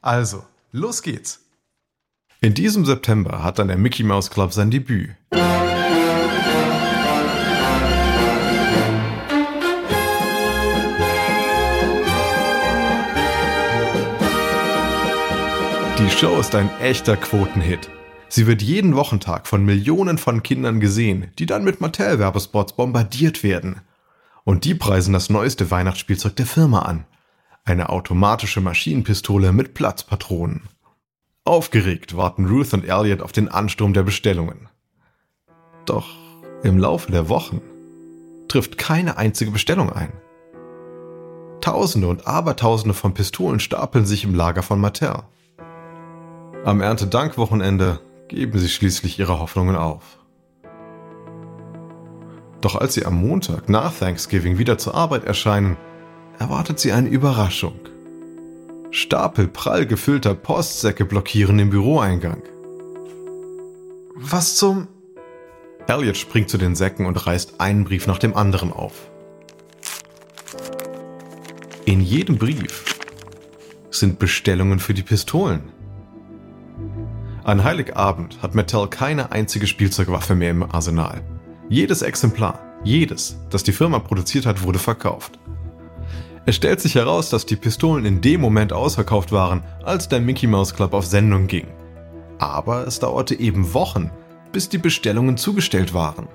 Also, 0.00 0.44
los 0.72 1.02
geht's. 1.02 1.40
In 2.40 2.54
diesem 2.54 2.86
September 2.86 3.42
hat 3.42 3.58
dann 3.58 3.68
der 3.68 3.76
Mickey 3.76 4.02
Mouse 4.02 4.30
Club 4.30 4.54
sein 4.54 4.70
Debüt. 4.70 5.10
Die 15.98 16.10
Show 16.10 16.38
ist 16.38 16.54
ein 16.54 16.70
echter 16.80 17.16
Quotenhit. 17.18 17.90
Sie 18.28 18.46
wird 18.46 18.60
jeden 18.60 18.94
Wochentag 18.94 19.46
von 19.46 19.64
Millionen 19.64 20.18
von 20.18 20.42
Kindern 20.42 20.80
gesehen, 20.80 21.32
die 21.38 21.46
dann 21.46 21.64
mit 21.64 21.80
Mattel-Werbespots 21.80 22.74
bombardiert 22.74 23.42
werden. 23.42 23.80
Und 24.44 24.64
die 24.64 24.74
preisen 24.74 25.12
das 25.12 25.30
neueste 25.30 25.70
Weihnachtsspielzeug 25.70 26.36
der 26.36 26.46
Firma 26.46 26.80
an. 26.82 27.04
Eine 27.64 27.88
automatische 27.88 28.60
Maschinenpistole 28.60 29.52
mit 29.52 29.74
Platzpatronen. 29.74 30.68
Aufgeregt 31.44 32.16
warten 32.16 32.46
Ruth 32.46 32.74
und 32.74 32.84
Elliot 32.84 33.22
auf 33.22 33.32
den 33.32 33.48
Ansturm 33.48 33.94
der 33.94 34.02
Bestellungen. 34.02 34.68
Doch 35.86 36.08
im 36.62 36.78
Laufe 36.78 37.10
der 37.10 37.30
Wochen 37.30 37.62
trifft 38.48 38.76
keine 38.76 39.16
einzige 39.16 39.50
Bestellung 39.50 39.90
ein. 39.90 40.12
Tausende 41.60 42.08
und 42.08 42.26
Abertausende 42.26 42.94
von 42.94 43.14
Pistolen 43.14 43.60
stapeln 43.60 44.04
sich 44.06 44.24
im 44.24 44.34
Lager 44.34 44.62
von 44.62 44.80
Mattel. 44.80 45.22
Am 46.64 46.80
Erntedankwochenende 46.80 48.00
geben 48.28 48.58
sie 48.58 48.68
schließlich 48.68 49.18
ihre 49.18 49.38
Hoffnungen 49.38 49.76
auf. 49.76 50.18
Doch 52.60 52.76
als 52.76 52.94
sie 52.94 53.06
am 53.06 53.14
Montag 53.14 53.68
nach 53.68 53.94
Thanksgiving 53.96 54.58
wieder 54.58 54.78
zur 54.78 54.94
Arbeit 54.94 55.24
erscheinen, 55.24 55.76
erwartet 56.38 56.78
sie 56.78 56.92
eine 56.92 57.08
Überraschung. 57.08 57.78
Stapel 58.90 59.48
prall 59.48 59.86
gefüllter 59.86 60.34
Postsäcke 60.34 61.04
blockieren 61.04 61.58
den 61.58 61.70
Büroeingang. 61.70 62.42
Was 64.14 64.56
zum... 64.56 64.88
Elliot 65.86 66.16
springt 66.16 66.50
zu 66.50 66.58
den 66.58 66.74
Säcken 66.74 67.06
und 67.06 67.26
reißt 67.26 67.60
einen 67.60 67.84
Brief 67.84 68.06
nach 68.06 68.18
dem 68.18 68.36
anderen 68.36 68.72
auf. 68.72 69.10
In 71.86 72.00
jedem 72.00 72.36
Brief 72.36 72.84
sind 73.90 74.18
Bestellungen 74.18 74.80
für 74.80 74.92
die 74.92 75.02
Pistolen. 75.02 75.72
An 77.48 77.64
Heiligabend 77.64 78.42
hat 78.42 78.54
Mattel 78.54 78.88
keine 78.88 79.32
einzige 79.32 79.66
Spielzeugwaffe 79.66 80.34
mehr 80.34 80.50
im 80.50 80.70
Arsenal. 80.70 81.22
Jedes 81.70 82.02
Exemplar, 82.02 82.58
jedes, 82.84 83.38
das 83.48 83.62
die 83.62 83.72
Firma 83.72 84.00
produziert 84.00 84.44
hat, 84.44 84.64
wurde 84.64 84.78
verkauft. 84.78 85.38
Es 86.44 86.56
stellt 86.56 86.78
sich 86.78 86.94
heraus, 86.94 87.30
dass 87.30 87.46
die 87.46 87.56
Pistolen 87.56 88.04
in 88.04 88.20
dem 88.20 88.42
Moment 88.42 88.74
ausverkauft 88.74 89.32
waren, 89.32 89.62
als 89.82 90.10
der 90.10 90.20
Mickey 90.20 90.46
Mouse 90.46 90.74
Club 90.74 90.92
auf 90.92 91.06
Sendung 91.06 91.46
ging. 91.46 91.68
Aber 92.36 92.86
es 92.86 92.98
dauerte 92.98 93.34
eben 93.34 93.72
Wochen, 93.72 94.10
bis 94.52 94.68
die 94.68 94.76
Bestellungen 94.76 95.38
zugestellt 95.38 95.94
waren. 95.94 96.28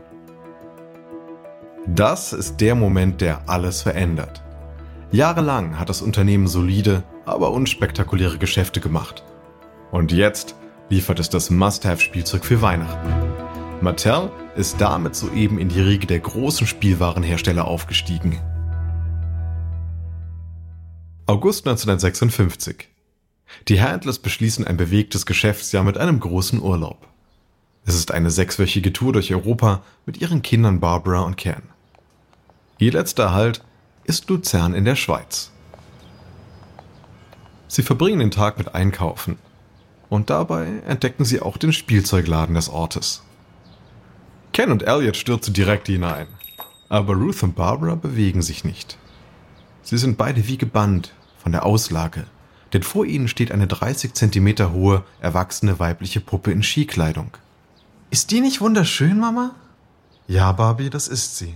Das 1.86 2.34
ist 2.34 2.60
der 2.60 2.74
Moment, 2.74 3.22
der 3.22 3.48
alles 3.48 3.84
verändert. 3.84 4.42
Jahrelang 5.12 5.78
hat 5.78 5.90
das 5.90 6.02
Unternehmen 6.02 6.48
solide, 6.48 7.04
aber 7.28 7.52
unspektakuläre 7.52 8.40
Geschäfte 8.40 8.80
gemacht. 8.80 9.24
Und 9.92 10.12
jetzt 10.12 10.56
liefert 10.94 11.20
es 11.20 11.28
das 11.28 11.50
Must-Have-Spielzeug 11.50 12.46
für 12.46 12.62
Weihnachten. 12.62 13.12
Mattel 13.82 14.30
ist 14.56 14.80
damit 14.80 15.16
soeben 15.16 15.58
in 15.58 15.68
die 15.68 15.82
Riege 15.82 16.06
der 16.06 16.20
großen 16.20 16.68
Spielwarenhersteller 16.68 17.66
aufgestiegen. 17.66 18.40
August 21.26 21.66
1956. 21.66 22.90
Die 23.68 23.82
Handlers 23.82 24.20
beschließen 24.20 24.68
ein 24.68 24.78
bewegtes 24.78 25.26
Geschäftsjahr 25.26 25.84
mit 25.84 25.98
einem 25.98 26.20
großen 26.20 26.62
Urlaub. 26.62 27.08
Es 27.86 27.96
ist 27.96 28.12
eine 28.12 28.30
sechswöchige 28.30 28.94
Tour 28.94 29.14
durch 29.14 29.34
Europa 29.34 29.82
mit 30.06 30.22
ihren 30.22 30.44
Kindern 30.44 30.80
Barbara 30.80 31.22
und 31.22 31.38
Ken. 31.38 31.64
Ihr 32.78 32.92
letzter 32.92 33.34
Halt 33.34 33.64
ist 34.04 34.30
Luzern 34.30 34.76
in 34.76 34.86
der 34.86 34.96
Schweiz. 34.96 35.50
Sie 37.68 37.82
verbringen 37.82 38.20
den 38.20 38.32
Tag 38.32 38.60
mit 38.60 38.76
Einkaufen, 38.76 39.40
und 40.14 40.30
dabei 40.30 40.68
entdecken 40.86 41.26
sie 41.26 41.42
auch 41.42 41.58
den 41.58 41.74
Spielzeugladen 41.74 42.54
des 42.54 42.70
Ortes. 42.70 43.24
Ken 44.52 44.72
und 44.72 44.84
Elliot 44.84 45.18
stürzen 45.18 45.56
direkt 45.56 45.88
hinein, 45.88 46.28
aber 46.88 47.16
Ruth 47.16 47.42
und 47.42 47.56
Barbara 47.56 47.96
bewegen 47.96 48.44
sich 48.44 48.64
nicht. 48.64 49.00
Sie 49.82 49.98
sind 49.98 50.20
beide 50.20 50.48
wie 50.48 50.60
gebannt 50.60 51.14
von 51.42 51.52
der 51.52 51.66
Auslage, 51.66 52.28
denn 52.74 52.84
vor 52.84 53.06
ihnen 53.06 53.28
steht 53.28 53.52
eine 53.52 53.66
30 53.66 54.14
cm 54.14 54.72
hohe, 54.72 55.04
erwachsene 55.20 55.80
weibliche 55.80 56.22
Puppe 56.22 56.52
in 56.52 56.62
Skikleidung. 56.62 57.32
Ist 58.12 58.30
die 58.30 58.42
nicht 58.42 58.62
wunderschön, 58.62 59.18
Mama? 59.20 59.56
Ja, 60.28 60.52
Barbie, 60.52 60.92
das 60.92 61.08
ist 61.08 61.38
sie. 61.40 61.56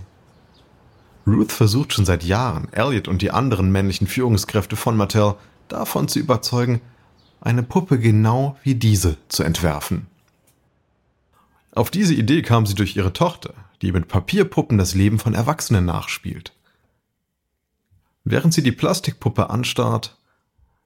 Ruth 1.28 1.52
versucht 1.52 1.92
schon 1.92 2.04
seit 2.04 2.24
Jahren, 2.24 2.66
Elliot 2.72 3.06
und 3.06 3.22
die 3.22 3.30
anderen 3.30 3.70
männlichen 3.70 4.08
Führungskräfte 4.08 4.74
von 4.74 4.96
Mattel 4.96 5.36
davon 5.68 6.08
zu 6.08 6.18
überzeugen, 6.18 6.80
eine 7.40 7.62
Puppe 7.62 7.98
genau 7.98 8.56
wie 8.62 8.74
diese 8.74 9.16
zu 9.28 9.42
entwerfen. 9.42 10.06
Auf 11.72 11.90
diese 11.90 12.14
Idee 12.14 12.42
kam 12.42 12.66
sie 12.66 12.74
durch 12.74 12.96
ihre 12.96 13.12
Tochter, 13.12 13.54
die 13.82 13.92
mit 13.92 14.08
Papierpuppen 14.08 14.78
das 14.78 14.94
Leben 14.94 15.18
von 15.18 15.34
Erwachsenen 15.34 15.84
nachspielt. 15.84 16.52
Während 18.24 18.52
sie 18.52 18.62
die 18.62 18.72
Plastikpuppe 18.72 19.50
anstarrt, 19.50 20.16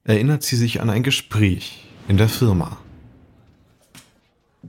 erinnert 0.04 0.42
sie 0.42 0.56
sich 0.56 0.80
an 0.80 0.90
ein 0.90 1.02
Gespräch 1.02 1.88
in 2.08 2.16
der 2.16 2.28
Firma. 2.28 2.76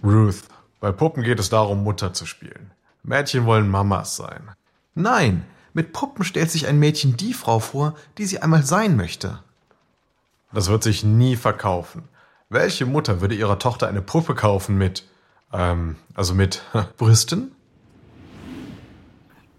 Ruth, 0.03 0.43
bei 0.79 0.91
Puppen 0.91 1.23
geht 1.23 1.39
es 1.39 1.49
darum, 1.49 1.83
Mutter 1.83 2.13
zu 2.13 2.25
spielen. 2.25 2.71
Mädchen 3.03 3.45
wollen 3.45 3.69
Mamas 3.69 4.15
sein. 4.15 4.51
Nein, 4.95 5.45
mit 5.73 5.91
Puppen 5.91 6.23
stellt 6.23 6.51
sich 6.51 6.67
ein 6.67 6.79
Mädchen 6.79 7.17
die 7.17 7.33
Frau 7.33 7.59
vor, 7.59 7.95
die 8.17 8.25
sie 8.25 8.39
einmal 8.39 8.63
sein 8.63 8.95
möchte. 8.95 9.39
Das 10.53 10.69
wird 10.69 10.83
sich 10.83 11.03
nie 11.03 11.35
verkaufen. 11.35 12.03
Welche 12.49 12.85
Mutter 12.85 13.21
würde 13.21 13.35
ihrer 13.35 13.57
Tochter 13.57 13.87
eine 13.87 14.01
Puppe 14.01 14.35
kaufen 14.35 14.77
mit, 14.77 15.05
ähm, 15.51 15.95
also 16.13 16.35
mit 16.35 16.61
Brüsten? 16.97 17.51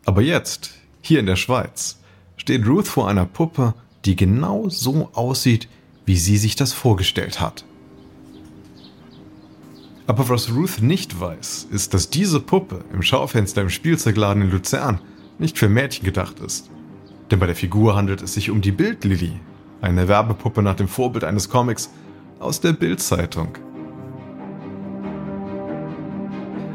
Aber 0.04 0.22
jetzt, 0.22 0.70
hier 1.00 1.18
in 1.18 1.26
der 1.26 1.36
Schweiz, 1.36 1.98
steht 2.36 2.66
Ruth 2.66 2.86
vor 2.86 3.08
einer 3.08 3.26
Puppe, 3.26 3.74
die 4.04 4.16
genau 4.16 4.68
so 4.68 5.10
aussieht, 5.14 5.68
wie 6.04 6.16
sie 6.16 6.36
sich 6.36 6.56
das 6.56 6.72
vorgestellt 6.72 7.40
hat. 7.40 7.64
Aber 10.06 10.28
was 10.28 10.50
Ruth 10.50 10.82
nicht 10.82 11.18
weiß, 11.18 11.68
ist, 11.70 11.94
dass 11.94 12.10
diese 12.10 12.38
Puppe 12.38 12.84
im 12.92 13.02
Schaufenster 13.02 13.62
im 13.62 13.70
Spielzeugladen 13.70 14.42
in 14.42 14.50
Luzern 14.50 15.00
nicht 15.38 15.58
für 15.58 15.68
Mädchen 15.68 16.04
gedacht 16.04 16.40
ist. 16.40 16.70
Denn 17.30 17.38
bei 17.38 17.46
der 17.46 17.56
Figur 17.56 17.96
handelt 17.96 18.20
es 18.20 18.34
sich 18.34 18.50
um 18.50 18.60
die 18.60 18.72
Bildlilly, 18.72 19.40
eine 19.84 20.08
Werbepuppe 20.08 20.62
nach 20.62 20.74
dem 20.74 20.88
Vorbild 20.88 21.24
eines 21.24 21.48
Comics 21.48 21.90
aus 22.40 22.60
der 22.60 22.72
Bildzeitung. 22.72 23.48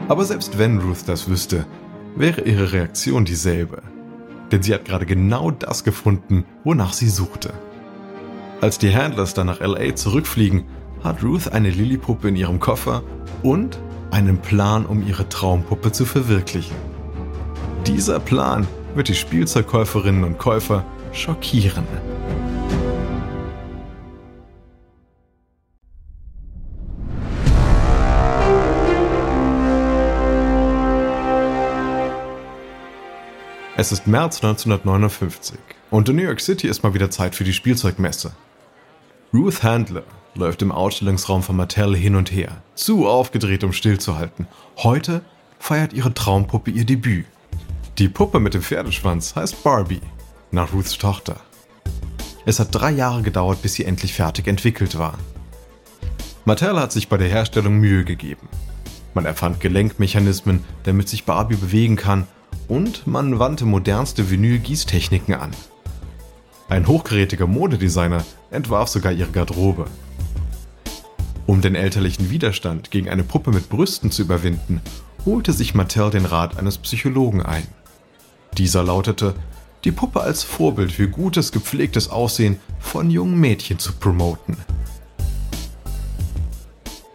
Aber 0.08 0.24
selbst 0.26 0.58
wenn 0.58 0.80
Ruth 0.80 1.08
das 1.08 1.28
wüsste, 1.28 1.66
wäre 2.16 2.42
ihre 2.42 2.72
Reaktion 2.72 3.26
dieselbe. 3.26 3.82
Denn 4.52 4.64
sie 4.64 4.74
hat 4.74 4.86
gerade 4.86 5.06
genau 5.06 5.52
das 5.52 5.84
gefunden, 5.84 6.46
wonach 6.64 6.94
sie 6.94 7.10
suchte. 7.10 7.54
Als 8.62 8.78
die 8.78 8.96
Handlers 8.96 9.34
dann 9.34 9.48
nach 9.48 9.60
LA 9.60 9.96
zurückfliegen, 9.96 10.66
hat 11.04 11.24
Ruth 11.24 11.52
eine 11.52 11.70
Lillipuppe 11.70 12.30
in 12.30 12.36
ihrem 12.36 12.60
Koffer 12.60 13.04
und 13.42 13.80
einen 14.12 14.40
Plan, 14.40 14.86
um 14.86 15.06
ihre 15.06 15.30
Traumpuppe 15.30 15.92
zu 15.92 16.06
verwirklichen. 16.06 16.76
Dieser 17.88 18.20
Plan 18.20 18.68
wird 18.96 19.08
die 19.08 19.16
Spielzeugkäuferinnen 19.16 20.24
und 20.24 20.38
Käufer 20.40 20.84
schockieren. 21.14 21.86
Es 33.82 33.94
ist 33.94 34.08
März 34.08 34.44
1959 34.44 35.58
und 35.90 36.10
in 36.10 36.18
New 36.18 36.24
York 36.24 36.42
City 36.42 36.68
ist 36.68 36.84
mal 36.84 36.94
wieder 36.94 37.10
Zeit 37.10 37.34
für 37.34 37.46
die 37.46 37.54
Spielzeugmesse. 37.54 38.34
Ruth 39.34 39.64
Handler 39.64 40.04
läuft 40.36 40.62
im 40.62 40.74
Ausstellungsraum 40.74 41.44
von 41.44 41.56
Mattel 41.56 41.96
hin 41.96 42.18
und 42.18 42.30
her, 42.30 42.62
zu 42.76 43.08
aufgedreht, 43.08 43.64
um 43.64 43.72
stillzuhalten. 43.72 44.48
Heute 44.80 45.22
feiert 45.60 45.94
ihre 45.94 46.14
Traumpuppe 46.14 46.72
ihr 46.72 46.84
Debüt. 46.84 47.26
Die 48.00 48.10
Puppe 48.10 48.42
mit 48.42 48.54
dem 48.54 48.64
Pferdeschwanz 48.64 49.38
heißt 49.38 49.64
Barbie, 49.64 50.02
nach 50.52 50.74
Ruths 50.74 50.98
Tochter. 50.98 51.38
Es 52.46 52.60
hat 52.60 52.76
drei 52.76 52.92
Jahre 52.92 53.22
gedauert, 53.22 53.62
bis 53.62 53.76
sie 53.76 53.86
endlich 53.86 54.14
fertig 54.14 54.48
entwickelt 54.48 54.98
war. 54.98 55.18
Mattel 56.44 56.78
hat 56.78 56.92
sich 56.92 57.08
bei 57.08 57.16
der 57.16 57.30
Herstellung 57.30 57.76
Mühe 57.76 58.04
gegeben. 58.04 58.50
Man 59.14 59.24
erfand 59.24 59.62
Gelenkmechanismen, 59.62 60.66
damit 60.84 61.08
sich 61.08 61.24
Barbie 61.24 61.56
bewegen 61.56 61.96
kann 61.96 62.28
und 62.70 63.08
man 63.08 63.40
wandte 63.40 63.66
modernste 63.66 64.30
Vinyl-Gießtechniken 64.30 65.34
an. 65.34 65.52
Ein 66.70 66.88
hochgerätiger 66.88 67.48
Modedesigner 67.48 68.24
entwarf 68.52 68.90
sogar 68.90 69.12
ihre 69.12 69.32
Garderobe. 69.32 69.86
Um 71.48 71.62
den 71.62 71.74
elterlichen 71.74 72.30
Widerstand 72.30 72.92
gegen 72.92 73.10
eine 73.10 73.24
Puppe 73.24 73.50
mit 73.50 73.70
Brüsten 73.70 74.12
zu 74.12 74.22
überwinden, 74.22 74.82
holte 75.26 75.52
sich 75.52 75.74
Mattel 75.74 76.12
den 76.12 76.26
Rat 76.26 76.60
eines 76.60 76.78
Psychologen 76.78 77.42
ein. 77.42 77.68
Dieser 78.58 78.84
lautete, 78.84 79.34
die 79.84 79.92
Puppe 79.92 80.22
als 80.22 80.44
Vorbild 80.44 80.92
für 80.92 81.10
gutes, 81.10 81.52
gepflegtes 81.52 82.10
Aussehen 82.10 82.60
von 82.80 83.10
jungen 83.10 83.40
Mädchen 83.40 83.80
zu 83.80 83.94
promoten. 83.94 84.58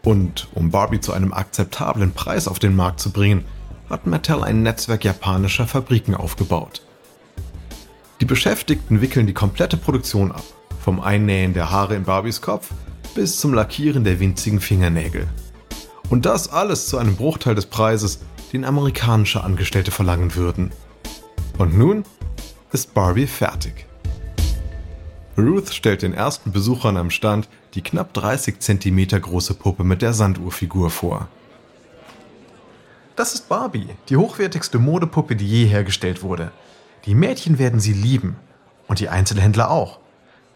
Und 0.03 0.49
um 0.55 0.71
Barbie 0.71 1.01
zu 1.01 1.13
einem 1.13 1.33
akzeptablen 1.33 2.13
Preis 2.13 2.49
auf 2.49 2.59
den 2.59 2.75
Markt 2.75 3.01
zu 3.01 3.11
bringen, 3.11 3.45
hat 3.95 4.07
Mattel 4.09 4.43
ein 4.43 4.65
Netzwerk 4.65 5.05
japanischer 5.05 5.69
Fabriken 5.69 6.17
aufgebaut. 6.17 6.83
Die 8.21 8.25
Beschäftigten 8.25 9.01
wickeln 9.01 9.29
die 9.29 9.33
komplette 9.33 9.77
Produktion 9.77 10.33
ab, 10.33 10.43
vom 10.81 11.01
Einnähen 11.01 11.55
der 11.55 11.71
Haare 11.71 11.95
in 11.95 12.03
Barbies 12.03 12.41
Kopf 12.41 12.71
bis 13.15 13.39
zum 13.39 13.55
Lackieren 13.55 14.03
der 14.03 14.19
winzigen 14.19 14.59
Fingernägel. 14.59 15.29
Und 16.11 16.27
das 16.27 16.49
alles 16.49 16.89
zu 16.89 16.99
einem 16.99 17.15
Bruchteil 17.15 17.55
des 17.55 17.67
Preises, 17.67 18.19
den 18.53 18.65
amerikanische 18.65 19.45
Angestellte 19.45 19.93
verlangen 19.93 20.35
würden. 20.35 20.73
Und 21.59 21.79
nun 21.79 22.03
ist 22.73 22.95
Barbie 22.95 23.29
fertig. 23.29 23.87
Ruth 25.39 25.73
stellt 25.73 26.03
den 26.03 26.15
ersten 26.15 26.51
Besuchern 26.51 26.97
am 26.97 27.11
Stand 27.11 27.49
die 27.75 27.83
knapp 27.83 28.13
30 28.13 28.59
cm 28.59 29.07
große 29.07 29.55
Puppe 29.55 29.85
mit 29.85 30.03
der 30.03 30.15
Sanduhrfigur 30.15 30.91
vor. 30.91 31.29
Das 33.17 33.33
ist 33.33 33.49
Barbie, 33.49 33.89
die 34.09 34.17
hochwertigste 34.17 34.79
Modepuppe, 34.79 35.37
die 35.37 35.47
je 35.47 35.67
hergestellt 35.67 36.23
wurde. 36.23 36.51
Die 37.05 37.15
Mädchen 37.15 37.59
werden 37.59 37.79
sie 37.79 37.93
lieben 37.93 38.37
und 38.89 38.99
die 38.99 39.09
Einzelhändler 39.09 39.71
auch. 39.71 39.99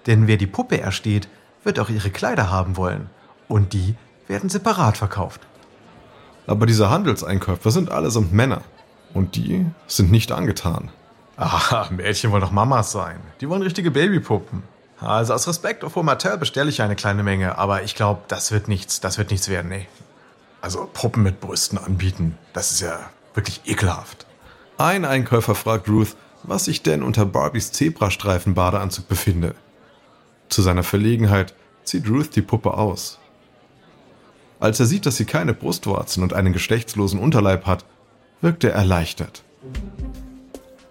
Denn 0.06 0.26
wer 0.26 0.36
die 0.36 0.46
Puppe 0.46 0.80
ersteht, 0.80 1.28
wird 1.62 1.78
auch 1.78 1.88
ihre 1.88 2.10
Kleider 2.10 2.50
haben 2.50 2.76
wollen 2.76 3.10
und 3.46 3.72
die 3.74 3.94
werden 4.26 4.50
separat 4.50 4.96
verkauft. 4.96 5.40
Aber 6.46 6.66
diese 6.66 6.90
Handelseinkäufer 6.90 7.70
sind 7.70 7.90
allesamt 7.92 8.32
Männer 8.32 8.62
und 9.14 9.36
die 9.36 9.66
sind 9.86 10.10
nicht 10.10 10.32
angetan. 10.32 10.90
Ah, 11.36 11.86
Mädchen 11.90 12.32
wollen 12.32 12.42
doch 12.42 12.50
Mamas 12.50 12.90
sein. 12.90 13.20
Die 13.40 13.48
wollen 13.48 13.62
richtige 13.62 13.92
Babypuppen. 13.92 14.64
Also 15.00 15.34
aus 15.34 15.46
Respekt 15.46 15.84
vor 15.84 16.02
Mattel 16.02 16.36
bestelle 16.38 16.70
ich 16.70 16.82
eine 16.82 16.96
kleine 16.96 17.22
Menge, 17.22 17.56
aber 17.56 17.84
ich 17.84 17.94
glaube, 17.94 18.22
das 18.26 18.50
wird 18.50 18.66
nichts, 18.66 19.00
das 19.00 19.16
wird 19.16 19.30
nichts 19.30 19.48
werden, 19.48 19.68
nee. 19.68 19.86
Also 20.60 20.88
Puppen 20.92 21.22
mit 21.22 21.40
Brüsten 21.40 21.78
anbieten, 21.78 22.36
das 22.52 22.72
ist 22.72 22.80
ja 22.80 23.10
wirklich 23.34 23.60
ekelhaft. 23.66 24.26
Ein 24.76 25.04
Einkäufer 25.04 25.54
fragt 25.54 25.88
Ruth, 25.88 26.16
was 26.42 26.64
sich 26.64 26.82
denn 26.82 27.02
unter 27.02 27.26
Barbies 27.26 27.72
Zebrastreifen-Badeanzug 27.72 29.08
befinde. 29.08 29.54
Zu 30.48 30.62
seiner 30.62 30.82
Verlegenheit 30.82 31.54
zieht 31.84 32.08
Ruth 32.08 32.34
die 32.34 32.42
Puppe 32.42 32.74
aus. 32.74 33.18
Als 34.60 34.80
er 34.80 34.86
sieht, 34.86 35.06
dass 35.06 35.16
sie 35.16 35.24
keine 35.24 35.54
Brustwarzen 35.54 36.22
und 36.22 36.32
einen 36.32 36.52
geschlechtslosen 36.52 37.20
Unterleib 37.20 37.66
hat, 37.66 37.84
wirkt 38.40 38.64
er 38.64 38.72
erleichtert. 38.72 39.42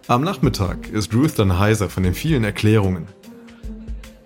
Am 0.08 0.24
Nachmittag 0.24 0.88
ist 0.90 1.14
Ruth 1.14 1.38
dann 1.38 1.60
heiser 1.60 1.90
von 1.90 2.04
den 2.04 2.14
vielen 2.14 2.46
Erklärungen. 2.46 3.08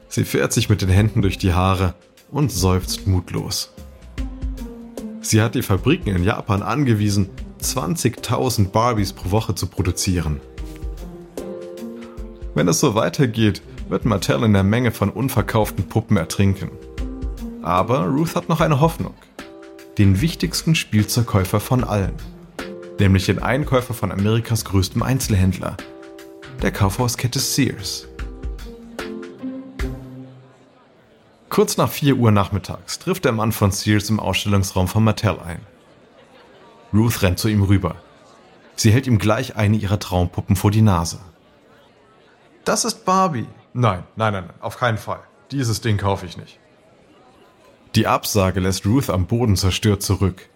Sie 0.09 0.25
fährt 0.25 0.53
sich 0.53 0.69
mit 0.69 0.81
den 0.81 0.89
Händen 0.89 1.21
durch 1.21 1.37
die 1.37 1.53
Haare 1.53 1.95
und 2.29 2.51
seufzt 2.51 3.07
mutlos. 3.07 3.71
Sie 5.21 5.41
hat 5.41 5.53
die 5.53 5.61
Fabriken 5.61 6.15
in 6.15 6.23
Japan 6.23 6.63
angewiesen, 6.63 7.29
20.000 7.61 8.69
Barbies 8.69 9.13
pro 9.13 9.29
Woche 9.29 9.53
zu 9.53 9.67
produzieren. 9.67 10.41
Wenn 12.55 12.67
es 12.67 12.79
so 12.79 12.95
weitergeht, 12.95 13.61
wird 13.87 14.03
Mattel 14.03 14.43
in 14.43 14.53
der 14.53 14.63
Menge 14.63 14.91
von 14.91 15.09
unverkauften 15.09 15.87
Puppen 15.87 16.17
ertrinken. 16.17 16.71
Aber 17.61 18.05
Ruth 18.05 18.35
hat 18.35 18.49
noch 18.49 18.61
eine 18.61 18.81
Hoffnung. 18.81 19.13
Den 19.97 20.21
wichtigsten 20.21 20.73
Spielzeugkäufer 20.73 21.59
von 21.59 21.83
allen. 21.83 22.15
Nämlich 22.99 23.27
den 23.27 23.39
Einkäufer 23.39 23.93
von 23.93 24.11
Amerikas 24.11 24.65
größtem 24.65 25.03
Einzelhändler, 25.03 25.77
der 26.61 26.71
Kaufhauskette 26.71 27.39
Sears. 27.39 28.07
Kurz 31.51 31.75
nach 31.75 31.89
4 31.89 32.15
Uhr 32.15 32.31
nachmittags 32.31 32.97
trifft 32.97 33.25
der 33.25 33.33
Mann 33.33 33.51
von 33.51 33.71
Sears 33.71 34.09
im 34.09 34.21
Ausstellungsraum 34.21 34.87
von 34.87 35.03
Mattel 35.03 35.37
ein. 35.37 35.59
Ruth 36.93 37.21
rennt 37.23 37.39
zu 37.39 37.49
ihm 37.49 37.61
rüber. 37.61 37.97
Sie 38.77 38.89
hält 38.89 39.05
ihm 39.05 39.19
gleich 39.19 39.57
eine 39.57 39.75
ihrer 39.75 39.99
Traumpuppen 39.99 40.55
vor 40.55 40.71
die 40.71 40.81
Nase. 40.81 41.19
Das 42.63 42.85
ist 42.85 43.03
Barbie. 43.03 43.47
Nein, 43.73 44.05
nein, 44.15 44.31
nein, 44.31 44.49
auf 44.61 44.77
keinen 44.77 44.97
Fall. 44.97 45.19
Dieses 45.51 45.81
Ding 45.81 45.97
kaufe 45.97 46.25
ich 46.25 46.37
nicht. 46.37 46.57
Die 47.95 48.07
Absage 48.07 48.61
lässt 48.61 48.85
Ruth 48.85 49.09
am 49.09 49.27
Boden 49.27 49.57
zerstört 49.57 50.01
zurück. 50.01 50.47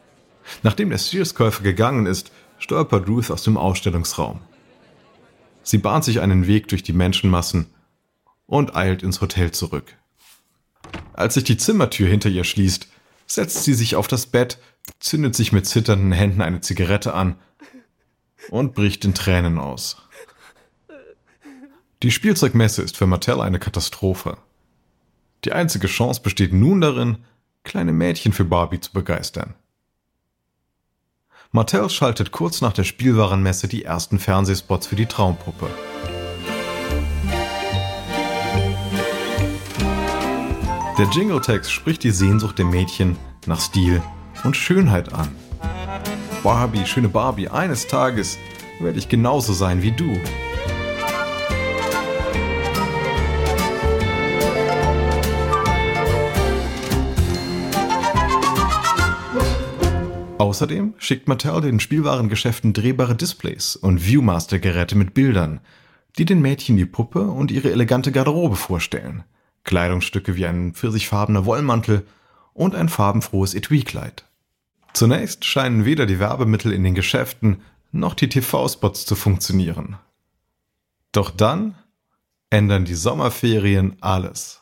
Nachdem 0.63 0.91
der 0.91 0.99
Sears-Käufer 0.99 1.61
gegangen 1.63 2.05
ist, 2.05 2.31
stolpert 2.57 3.09
Ruth 3.09 3.31
aus 3.31 3.43
dem 3.43 3.57
Ausstellungsraum. 3.57 4.39
Sie 5.61 5.77
bahnt 5.77 6.05
sich 6.05 6.21
einen 6.21 6.47
Weg 6.47 6.69
durch 6.69 6.83
die 6.83 6.93
Menschenmassen 6.93 7.67
und 8.45 8.77
eilt 8.77 9.03
ins 9.03 9.19
Hotel 9.19 9.51
zurück. 9.51 9.97
Als 11.15 11.35
sich 11.35 11.45
die 11.45 11.55
Zimmertür 11.55 12.09
hinter 12.09 12.29
ihr 12.29 12.43
schließt, 12.43 12.87
setzt 13.25 13.63
sie 13.63 13.73
sich 13.73 13.95
auf 13.95 14.07
das 14.07 14.25
Bett, 14.25 14.59
zündet 14.99 15.33
sich 15.33 15.53
mit 15.53 15.65
zitternden 15.65 16.11
Händen 16.11 16.41
eine 16.41 16.59
Zigarette 16.59 17.13
an 17.13 17.35
und 18.49 18.75
bricht 18.75 19.05
in 19.05 19.13
Tränen 19.13 19.57
aus. 19.57 19.97
Die 22.03 22.11
Spielzeugmesse 22.11 22.81
ist 22.81 22.97
für 22.97 23.07
Mattel 23.07 23.39
eine 23.39 23.59
Katastrophe. 23.59 24.37
Die 25.45 25.53
einzige 25.53 25.87
Chance 25.87 26.21
besteht 26.21 26.51
nun 26.51 26.81
darin, 26.81 27.19
kleine 27.63 27.93
Mädchen 27.93 28.33
für 28.33 28.45
Barbie 28.45 28.81
zu 28.81 28.91
begeistern. 28.91 29.55
Mattel 31.51 31.89
schaltet 31.89 32.31
kurz 32.31 32.59
nach 32.59 32.73
der 32.73 32.83
Spielwarenmesse 32.83 33.69
die 33.69 33.85
ersten 33.85 34.19
Fernsehspots 34.19 34.87
für 34.87 34.97
die 34.97 35.05
Traumpuppe. 35.05 35.69
Der 40.97 41.07
Jingle-Text 41.07 41.73
spricht 41.73 42.03
die 42.03 42.11
Sehnsucht 42.11 42.57
der 42.57 42.63
Mädchen 42.63 43.17
nach 43.47 43.59
Stil 43.59 44.01
und 44.45 44.55
Schönheit 44.55 45.11
an. 45.11 45.27
Barbie, 46.41 46.85
schöne 46.85 47.09
Barbie, 47.09 47.49
eines 47.49 47.87
Tages 47.87 48.37
werde 48.79 48.97
ich 48.97 49.09
genauso 49.09 49.51
sein 49.51 49.81
wie 49.81 49.91
du. 49.91 50.17
Außerdem 60.37 60.93
schickt 60.97 61.27
Mattel 61.27 61.59
den 61.59 61.81
Spielwarengeschäften 61.81 62.71
drehbare 62.71 63.15
Displays 63.15 63.75
und 63.75 63.99
Viewmaster-Geräte 63.99 64.95
mit 64.95 65.13
Bildern, 65.13 65.59
die 66.17 66.23
den 66.23 66.41
Mädchen 66.41 66.77
die 66.77 66.85
Puppe 66.85 67.23
und 67.23 67.51
ihre 67.51 67.71
elegante 67.71 68.13
Garderobe 68.13 68.55
vorstellen. 68.55 69.25
Kleidungsstücke 69.65 70.35
wie 70.35 70.45
ein 70.45 70.73
pfirsichfarbener 70.73 71.45
Wollmantel 71.45 72.05
und 72.53 72.73
ein 72.73 72.89
farbenfrohes 72.89 73.53
Etui-Kleid. 73.53 74.25
Zunächst 74.93 75.43
scheinen 75.43 75.83
weder 75.83 76.05
die 76.05 76.19
Werbemittel 76.19 76.71
in 76.71 76.83
den 76.83 76.95
Geschäften 76.95 77.61
noch 77.91 78.13
die 78.13 78.29
TV-Spots 78.29 79.05
zu 79.05 79.15
funktionieren. 79.15 79.97
Doch 81.11 81.31
dann 81.31 81.75
ändern 82.49 82.85
die 82.85 82.95
Sommerferien 82.95 83.97
alles. 83.99 84.61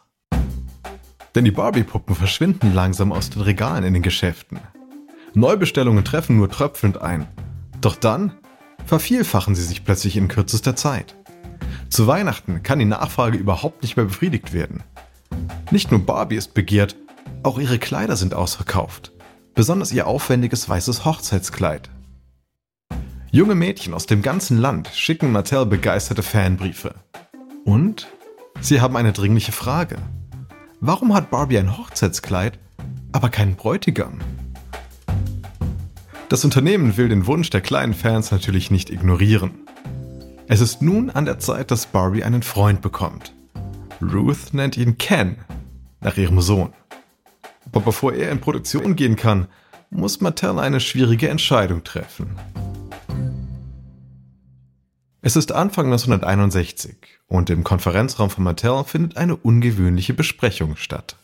Denn 1.35 1.45
die 1.45 1.51
Barbie-Puppen 1.51 2.15
verschwinden 2.15 2.73
langsam 2.73 3.11
aus 3.11 3.29
den 3.29 3.41
Regalen 3.41 3.83
in 3.83 3.93
den 3.93 4.03
Geschäften. 4.03 4.59
Neubestellungen 5.33 6.05
treffen 6.05 6.37
nur 6.37 6.49
tröpfelnd 6.49 7.01
ein. 7.01 7.27
Doch 7.81 7.95
dann 7.95 8.33
vervielfachen 8.85 9.55
sie 9.55 9.63
sich 9.63 9.83
plötzlich 9.83 10.15
in 10.15 10.27
kürzester 10.27 10.75
Zeit. 10.75 11.15
Zu 11.89 12.07
Weihnachten 12.07 12.63
kann 12.63 12.79
die 12.79 12.85
Nachfrage 12.85 13.37
überhaupt 13.37 13.81
nicht 13.81 13.97
mehr 13.97 14.05
befriedigt 14.05 14.53
werden. 14.53 14.83
Nicht 15.73 15.89
nur 15.89 16.05
Barbie 16.05 16.35
ist 16.35 16.53
begehrt, 16.53 16.95
auch 17.41 17.57
ihre 17.57 17.79
Kleider 17.79 18.15
sind 18.15 18.35
ausverkauft. 18.35 19.11
Besonders 19.55 19.91
ihr 19.91 20.05
aufwendiges 20.05 20.69
weißes 20.69 21.03
Hochzeitskleid. 21.03 21.89
Junge 23.31 23.55
Mädchen 23.55 23.95
aus 23.95 24.05
dem 24.05 24.21
ganzen 24.21 24.59
Land 24.59 24.89
schicken 24.93 25.31
Mattel 25.31 25.65
begeisterte 25.65 26.21
Fanbriefe. 26.21 26.93
Und 27.65 28.07
sie 28.61 28.81
haben 28.81 28.95
eine 28.95 29.13
dringliche 29.13 29.51
Frage. 29.51 29.97
Warum 30.79 31.15
hat 31.15 31.31
Barbie 31.31 31.57
ein 31.57 31.75
Hochzeitskleid, 31.75 32.59
aber 33.11 33.29
keinen 33.29 33.55
Bräutigam? 33.55 34.19
Das 36.29 36.45
Unternehmen 36.45 36.97
will 36.97 37.09
den 37.09 37.25
Wunsch 37.25 37.49
der 37.49 37.61
kleinen 37.61 37.95
Fans 37.95 38.29
natürlich 38.29 38.69
nicht 38.69 38.91
ignorieren. 38.91 39.49
Es 40.47 40.61
ist 40.61 40.83
nun 40.83 41.09
an 41.09 41.25
der 41.25 41.39
Zeit, 41.39 41.71
dass 41.71 41.87
Barbie 41.87 42.23
einen 42.23 42.43
Freund 42.43 42.83
bekommt. 42.83 43.33
Ruth 44.03 44.53
nennt 44.53 44.77
ihn 44.77 44.99
Ken, 44.99 45.37
nach 46.03 46.17
ihrem 46.17 46.41
Sohn. 46.41 46.73
Aber 47.65 47.81
bevor 47.81 48.13
er 48.13 48.31
in 48.31 48.41
Produktion 48.41 48.95
gehen 48.95 49.15
kann, 49.15 49.47
muss 49.89 50.21
Mattel 50.21 50.59
eine 50.59 50.79
schwierige 50.79 51.29
Entscheidung 51.29 51.83
treffen. 51.83 52.37
Es 55.21 55.37
ist 55.37 55.53
Anfang 55.53 55.85
1961 55.85 56.97
und 57.27 57.49
im 57.49 57.63
Konferenzraum 57.63 58.29
von 58.29 58.43
Mattel 58.43 58.83
findet 58.83 59.15
eine 59.15 59.37
ungewöhnliche 59.37 60.13
Besprechung 60.13 60.75
statt. 60.75 61.15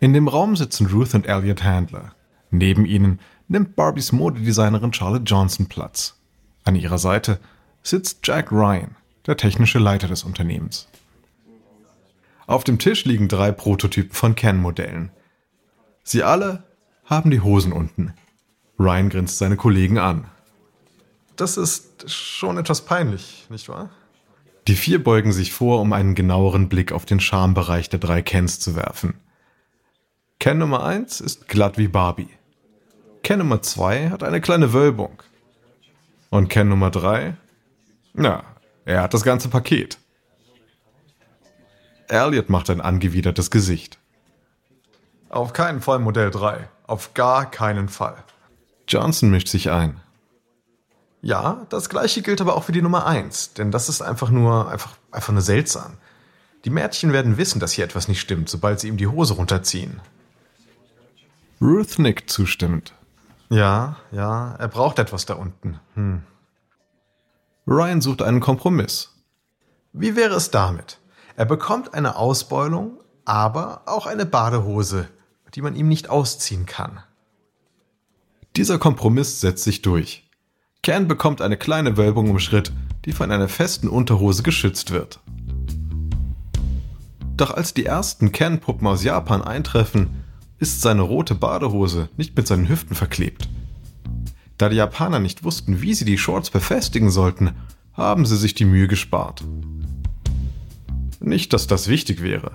In 0.00 0.12
dem 0.12 0.28
Raum 0.28 0.56
sitzen 0.56 0.86
Ruth 0.86 1.14
und 1.14 1.26
Elliot 1.26 1.64
Handler. 1.64 2.12
Neben 2.50 2.84
ihnen 2.84 3.18
nimmt 3.48 3.76
Barbies 3.76 4.12
Modedesignerin 4.12 4.92
Charlotte 4.92 5.24
Johnson 5.24 5.66
Platz. 5.66 6.16
An 6.64 6.76
ihrer 6.76 6.98
Seite 6.98 7.40
sitzt 7.82 8.20
Jack 8.24 8.52
Ryan, 8.52 8.94
der 9.26 9.36
technische 9.36 9.78
Leiter 9.78 10.06
des 10.06 10.22
Unternehmens. 10.22 10.86
Auf 12.48 12.64
dem 12.64 12.78
Tisch 12.78 13.04
liegen 13.04 13.28
drei 13.28 13.52
Prototypen 13.52 14.14
von 14.14 14.34
Ken-Modellen. 14.34 15.10
Sie 16.02 16.22
alle 16.22 16.64
haben 17.04 17.30
die 17.30 17.42
Hosen 17.42 17.74
unten. 17.74 18.14
Ryan 18.80 19.10
grinst 19.10 19.36
seine 19.36 19.56
Kollegen 19.56 19.98
an. 19.98 20.24
Das 21.36 21.58
ist 21.58 22.10
schon 22.10 22.56
etwas 22.56 22.86
peinlich, 22.86 23.46
nicht 23.50 23.68
wahr? 23.68 23.90
Die 24.66 24.76
vier 24.76 25.04
beugen 25.04 25.32
sich 25.32 25.52
vor, 25.52 25.82
um 25.82 25.92
einen 25.92 26.14
genaueren 26.14 26.70
Blick 26.70 26.90
auf 26.90 27.04
den 27.04 27.20
Schambereich 27.20 27.90
der 27.90 28.00
drei 28.00 28.22
Kens 28.22 28.58
zu 28.58 28.74
werfen. 28.74 29.20
Ken 30.40 30.56
Nummer 30.56 30.84
1 30.84 31.20
ist 31.20 31.48
glatt 31.48 31.76
wie 31.76 31.88
Barbie. 31.88 32.30
Ken 33.22 33.40
Nummer 33.40 33.60
2 33.60 34.08
hat 34.08 34.22
eine 34.22 34.40
kleine 34.40 34.72
Wölbung. 34.72 35.22
Und 36.30 36.48
Ken 36.48 36.70
Nummer 36.70 36.90
3? 36.90 37.36
Na, 38.14 38.42
er 38.86 39.02
hat 39.02 39.12
das 39.12 39.22
ganze 39.22 39.50
Paket. 39.50 39.98
Elliot 42.08 42.48
macht 42.48 42.70
ein 42.70 42.80
angewidertes 42.80 43.50
Gesicht. 43.50 43.98
Auf 45.28 45.52
keinen 45.52 45.80
Fall 45.80 45.98
Modell 45.98 46.30
3. 46.30 46.68
Auf 46.86 47.14
gar 47.14 47.50
keinen 47.50 47.88
Fall. 47.88 48.16
Johnson 48.86 49.30
mischt 49.30 49.48
sich 49.48 49.70
ein. 49.70 50.00
Ja, 51.20 51.66
das 51.68 51.88
gleiche 51.88 52.22
gilt 52.22 52.40
aber 52.40 52.56
auch 52.56 52.64
für 52.64 52.72
die 52.72 52.82
Nummer 52.82 53.06
1, 53.06 53.54
denn 53.54 53.70
das 53.70 53.88
ist 53.88 54.00
einfach 54.00 54.30
nur, 54.30 54.70
einfach, 54.70 54.96
einfach 55.10 55.32
nur 55.32 55.42
seltsam. 55.42 55.96
Die 56.64 56.70
Mädchen 56.70 57.12
werden 57.12 57.36
wissen, 57.36 57.60
dass 57.60 57.72
hier 57.72 57.84
etwas 57.84 58.08
nicht 58.08 58.20
stimmt, 58.20 58.48
sobald 58.48 58.80
sie 58.80 58.88
ihm 58.88 58.96
die 58.96 59.06
Hose 59.06 59.34
runterziehen. 59.34 60.00
Ruth 61.60 61.98
nickt 61.98 62.30
zustimmend. 62.30 62.94
Ja, 63.50 63.96
ja, 64.12 64.54
er 64.58 64.68
braucht 64.68 64.98
etwas 64.98 65.26
da 65.26 65.34
unten. 65.34 65.80
Hm. 65.94 66.22
Ryan 67.66 68.00
sucht 68.00 68.22
einen 68.22 68.40
Kompromiss. 68.40 69.12
Wie 69.92 70.16
wäre 70.16 70.36
es 70.36 70.50
damit? 70.50 70.98
Er 71.38 71.44
bekommt 71.44 71.94
eine 71.94 72.16
Ausbeulung, 72.16 72.98
aber 73.24 73.82
auch 73.86 74.06
eine 74.06 74.26
Badehose, 74.26 75.06
die 75.54 75.62
man 75.62 75.76
ihm 75.76 75.86
nicht 75.86 76.10
ausziehen 76.10 76.66
kann. 76.66 76.98
Dieser 78.56 78.80
Kompromiss 78.80 79.40
setzt 79.40 79.62
sich 79.62 79.80
durch. 79.80 80.28
Ken 80.82 81.06
bekommt 81.06 81.40
eine 81.40 81.56
kleine 81.56 81.96
Wölbung 81.96 82.26
im 82.26 82.40
Schritt, 82.40 82.72
die 83.04 83.12
von 83.12 83.30
einer 83.30 83.46
festen 83.46 83.86
Unterhose 83.86 84.42
geschützt 84.42 84.90
wird. 84.90 85.20
Doch 87.36 87.52
als 87.52 87.72
die 87.72 87.86
ersten 87.86 88.32
Ken-Puppen 88.32 88.88
aus 88.88 89.04
Japan 89.04 89.40
eintreffen, 89.40 90.24
ist 90.58 90.80
seine 90.80 91.02
rote 91.02 91.36
Badehose 91.36 92.08
nicht 92.16 92.36
mit 92.36 92.48
seinen 92.48 92.68
Hüften 92.68 92.96
verklebt. 92.96 93.48
Da 94.56 94.68
die 94.68 94.74
Japaner 94.74 95.20
nicht 95.20 95.44
wussten, 95.44 95.82
wie 95.82 95.94
sie 95.94 96.04
die 96.04 96.18
Shorts 96.18 96.50
befestigen 96.50 97.12
sollten, 97.12 97.52
haben 97.92 98.26
sie 98.26 98.36
sich 98.36 98.54
die 98.54 98.64
Mühe 98.64 98.88
gespart. 98.88 99.44
Nicht, 101.20 101.52
dass 101.52 101.66
das 101.66 101.88
wichtig 101.88 102.22
wäre, 102.22 102.52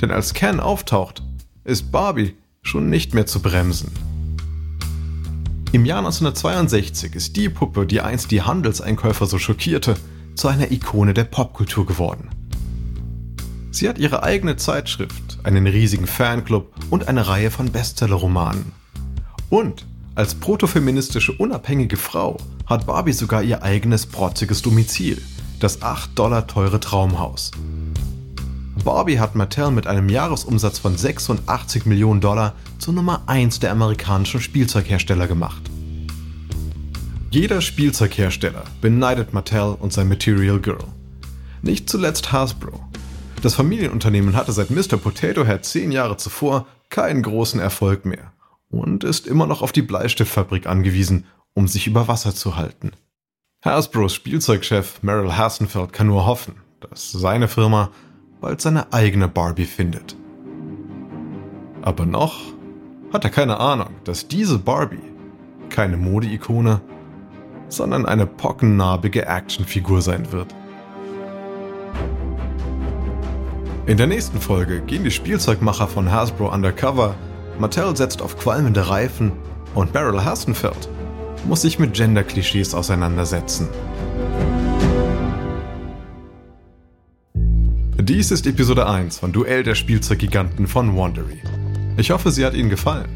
denn 0.00 0.10
als 0.10 0.34
Ken 0.34 0.60
auftaucht, 0.60 1.22
ist 1.64 1.92
Barbie 1.92 2.34
schon 2.62 2.90
nicht 2.90 3.14
mehr 3.14 3.26
zu 3.26 3.40
bremsen. 3.40 3.92
Im 5.72 5.86
Jahr 5.86 5.98
1962 5.98 7.14
ist 7.14 7.36
die 7.36 7.48
Puppe, 7.48 7.86
die 7.86 8.00
einst 8.00 8.30
die 8.30 8.42
Handelseinkäufer 8.42 9.26
so 9.26 9.38
schockierte, 9.38 9.94
zu 10.34 10.48
einer 10.48 10.70
Ikone 10.70 11.14
der 11.14 11.24
Popkultur 11.24 11.86
geworden. 11.86 12.28
Sie 13.70 13.88
hat 13.88 13.98
ihre 13.98 14.22
eigene 14.22 14.56
Zeitschrift, 14.56 15.38
einen 15.44 15.66
riesigen 15.66 16.06
Fanclub 16.06 16.74
und 16.90 17.08
eine 17.08 17.26
Reihe 17.26 17.50
von 17.50 17.72
Bestsellerromanen. 17.72 18.72
Und 19.48 19.86
als 20.14 20.34
protofeministische 20.34 21.32
unabhängige 21.32 21.96
Frau 21.96 22.36
hat 22.66 22.86
Barbie 22.86 23.14
sogar 23.14 23.42
ihr 23.42 23.62
eigenes 23.62 24.04
protziges 24.04 24.60
Domizil, 24.60 25.22
das 25.58 25.80
8 25.80 26.18
Dollar 26.18 26.46
teure 26.46 26.80
Traumhaus. 26.80 27.50
Barbie 28.84 29.20
hat 29.20 29.36
Mattel 29.36 29.70
mit 29.70 29.86
einem 29.86 30.08
Jahresumsatz 30.08 30.80
von 30.80 30.96
86 30.96 31.86
Millionen 31.86 32.20
Dollar 32.20 32.54
zur 32.78 32.94
Nummer 32.94 33.22
1 33.26 33.60
der 33.60 33.70
amerikanischen 33.70 34.40
Spielzeughersteller 34.40 35.28
gemacht. 35.28 35.62
Jeder 37.30 37.60
Spielzeughersteller 37.60 38.64
beneidet 38.80 39.32
Mattel 39.32 39.76
und 39.78 39.92
sein 39.92 40.08
Material 40.08 40.58
Girl. 40.58 40.84
Nicht 41.62 41.88
zuletzt 41.88 42.32
Hasbro, 42.32 42.80
das 43.42 43.54
Familienunternehmen 43.54 44.36
hatte 44.36 44.52
seit 44.52 44.70
Mr. 44.70 44.96
Potato 44.96 45.44
Head 45.44 45.64
zehn 45.64 45.90
Jahre 45.90 46.16
zuvor 46.16 46.66
keinen 46.90 47.22
großen 47.22 47.58
Erfolg 47.58 48.04
mehr 48.04 48.32
und 48.70 49.04
ist 49.04 49.26
immer 49.26 49.46
noch 49.46 49.62
auf 49.62 49.72
die 49.72 49.82
Bleistiftfabrik 49.82 50.66
angewiesen, 50.66 51.26
um 51.54 51.66
sich 51.66 51.88
über 51.88 52.06
Wasser 52.06 52.34
zu 52.34 52.56
halten. 52.56 52.92
Hasbros 53.64 54.14
Spielzeugchef 54.14 55.02
Merrill 55.02 55.36
Hassenfeld 55.36 55.92
kann 55.92 56.08
nur 56.08 56.26
hoffen, 56.26 56.56
dass 56.80 57.10
seine 57.12 57.48
Firma 57.48 57.90
bald 58.42 58.60
seine 58.60 58.92
eigene 58.92 59.28
Barbie 59.28 59.64
findet. 59.64 60.16
Aber 61.80 62.04
noch 62.04 62.40
hat 63.12 63.24
er 63.24 63.30
keine 63.30 63.58
Ahnung, 63.58 63.90
dass 64.04 64.28
diese 64.28 64.58
Barbie 64.58 65.02
keine 65.70 65.96
Modeikone, 65.96 66.80
sondern 67.68 68.04
eine 68.04 68.26
pockennarbige 68.26 69.26
Actionfigur 69.26 70.02
sein 70.02 70.30
wird. 70.32 70.54
In 73.86 73.96
der 73.96 74.06
nächsten 74.06 74.40
Folge 74.40 74.80
gehen 74.82 75.04
die 75.04 75.10
Spielzeugmacher 75.10 75.88
von 75.88 76.10
Hasbro 76.12 76.52
undercover, 76.52 77.14
Mattel 77.58 77.96
setzt 77.96 78.20
auf 78.22 78.38
qualmende 78.38 78.88
Reifen 78.88 79.32
und 79.74 79.92
Beryl 79.92 80.24
Hassenfeld 80.24 80.88
muss 81.44 81.62
sich 81.62 81.78
mit 81.78 81.94
Gender-Klischees 81.94 82.74
auseinandersetzen. 82.74 83.68
Dies 88.04 88.32
ist 88.32 88.48
Episode 88.48 88.88
1 88.88 89.18
von 89.18 89.32
Duell 89.32 89.62
der 89.62 89.76
Spielzeuggiganten 89.76 90.66
von 90.66 90.96
Wandery. 90.96 91.40
Ich 91.96 92.10
hoffe, 92.10 92.32
sie 92.32 92.44
hat 92.44 92.52
Ihnen 92.52 92.68
gefallen. 92.68 93.08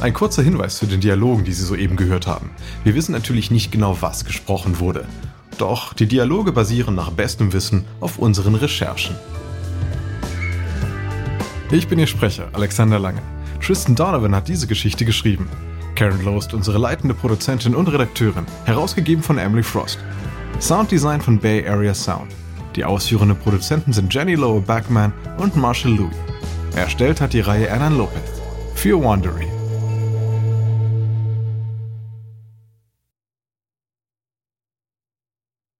Ein 0.00 0.14
kurzer 0.14 0.42
Hinweis 0.42 0.78
zu 0.78 0.86
den 0.86 1.02
Dialogen, 1.02 1.44
die 1.44 1.52
Sie 1.52 1.62
soeben 1.62 1.96
gehört 1.96 2.26
haben. 2.26 2.52
Wir 2.84 2.94
wissen 2.94 3.12
natürlich 3.12 3.50
nicht 3.50 3.70
genau, 3.70 3.98
was 4.00 4.24
gesprochen 4.24 4.78
wurde. 4.78 5.06
Doch 5.58 5.92
die 5.92 6.06
Dialoge 6.06 6.52
basieren 6.52 6.94
nach 6.94 7.10
bestem 7.10 7.52
Wissen 7.52 7.84
auf 8.00 8.18
unseren 8.18 8.54
Recherchen. 8.54 9.14
Ich 11.70 11.86
bin 11.86 11.98
Ihr 11.98 12.06
Sprecher, 12.06 12.48
Alexander 12.54 12.98
Lange. 12.98 13.20
Tristan 13.60 13.94
Donovan 13.94 14.34
hat 14.34 14.48
diese 14.48 14.66
Geschichte 14.66 15.04
geschrieben. 15.04 15.50
Karen 16.00 16.24
Lowe 16.24 16.38
ist 16.38 16.54
unsere 16.54 16.78
leitende 16.78 17.12
Produzentin 17.12 17.74
und 17.74 17.86
Redakteurin, 17.88 18.46
herausgegeben 18.64 19.22
von 19.22 19.36
Emily 19.36 19.62
Frost. 19.62 19.98
Sounddesign 20.58 21.20
von 21.20 21.38
Bay 21.38 21.68
Area 21.68 21.92
Sound. 21.92 22.32
Die 22.74 22.86
ausführenden 22.86 23.36
Produzenten 23.36 23.92
sind 23.92 24.14
Jenny 24.14 24.34
Lowe 24.34 24.62
Backman 24.62 25.12
und 25.36 25.56
Marshall 25.56 25.92
Louis. 25.92 26.16
Erstellt 26.74 27.20
hat 27.20 27.34
die 27.34 27.40
Reihe 27.40 27.70
Annan 27.70 27.98
Lopez. 27.98 28.40
Für 28.74 28.98
Wandery. 29.04 29.59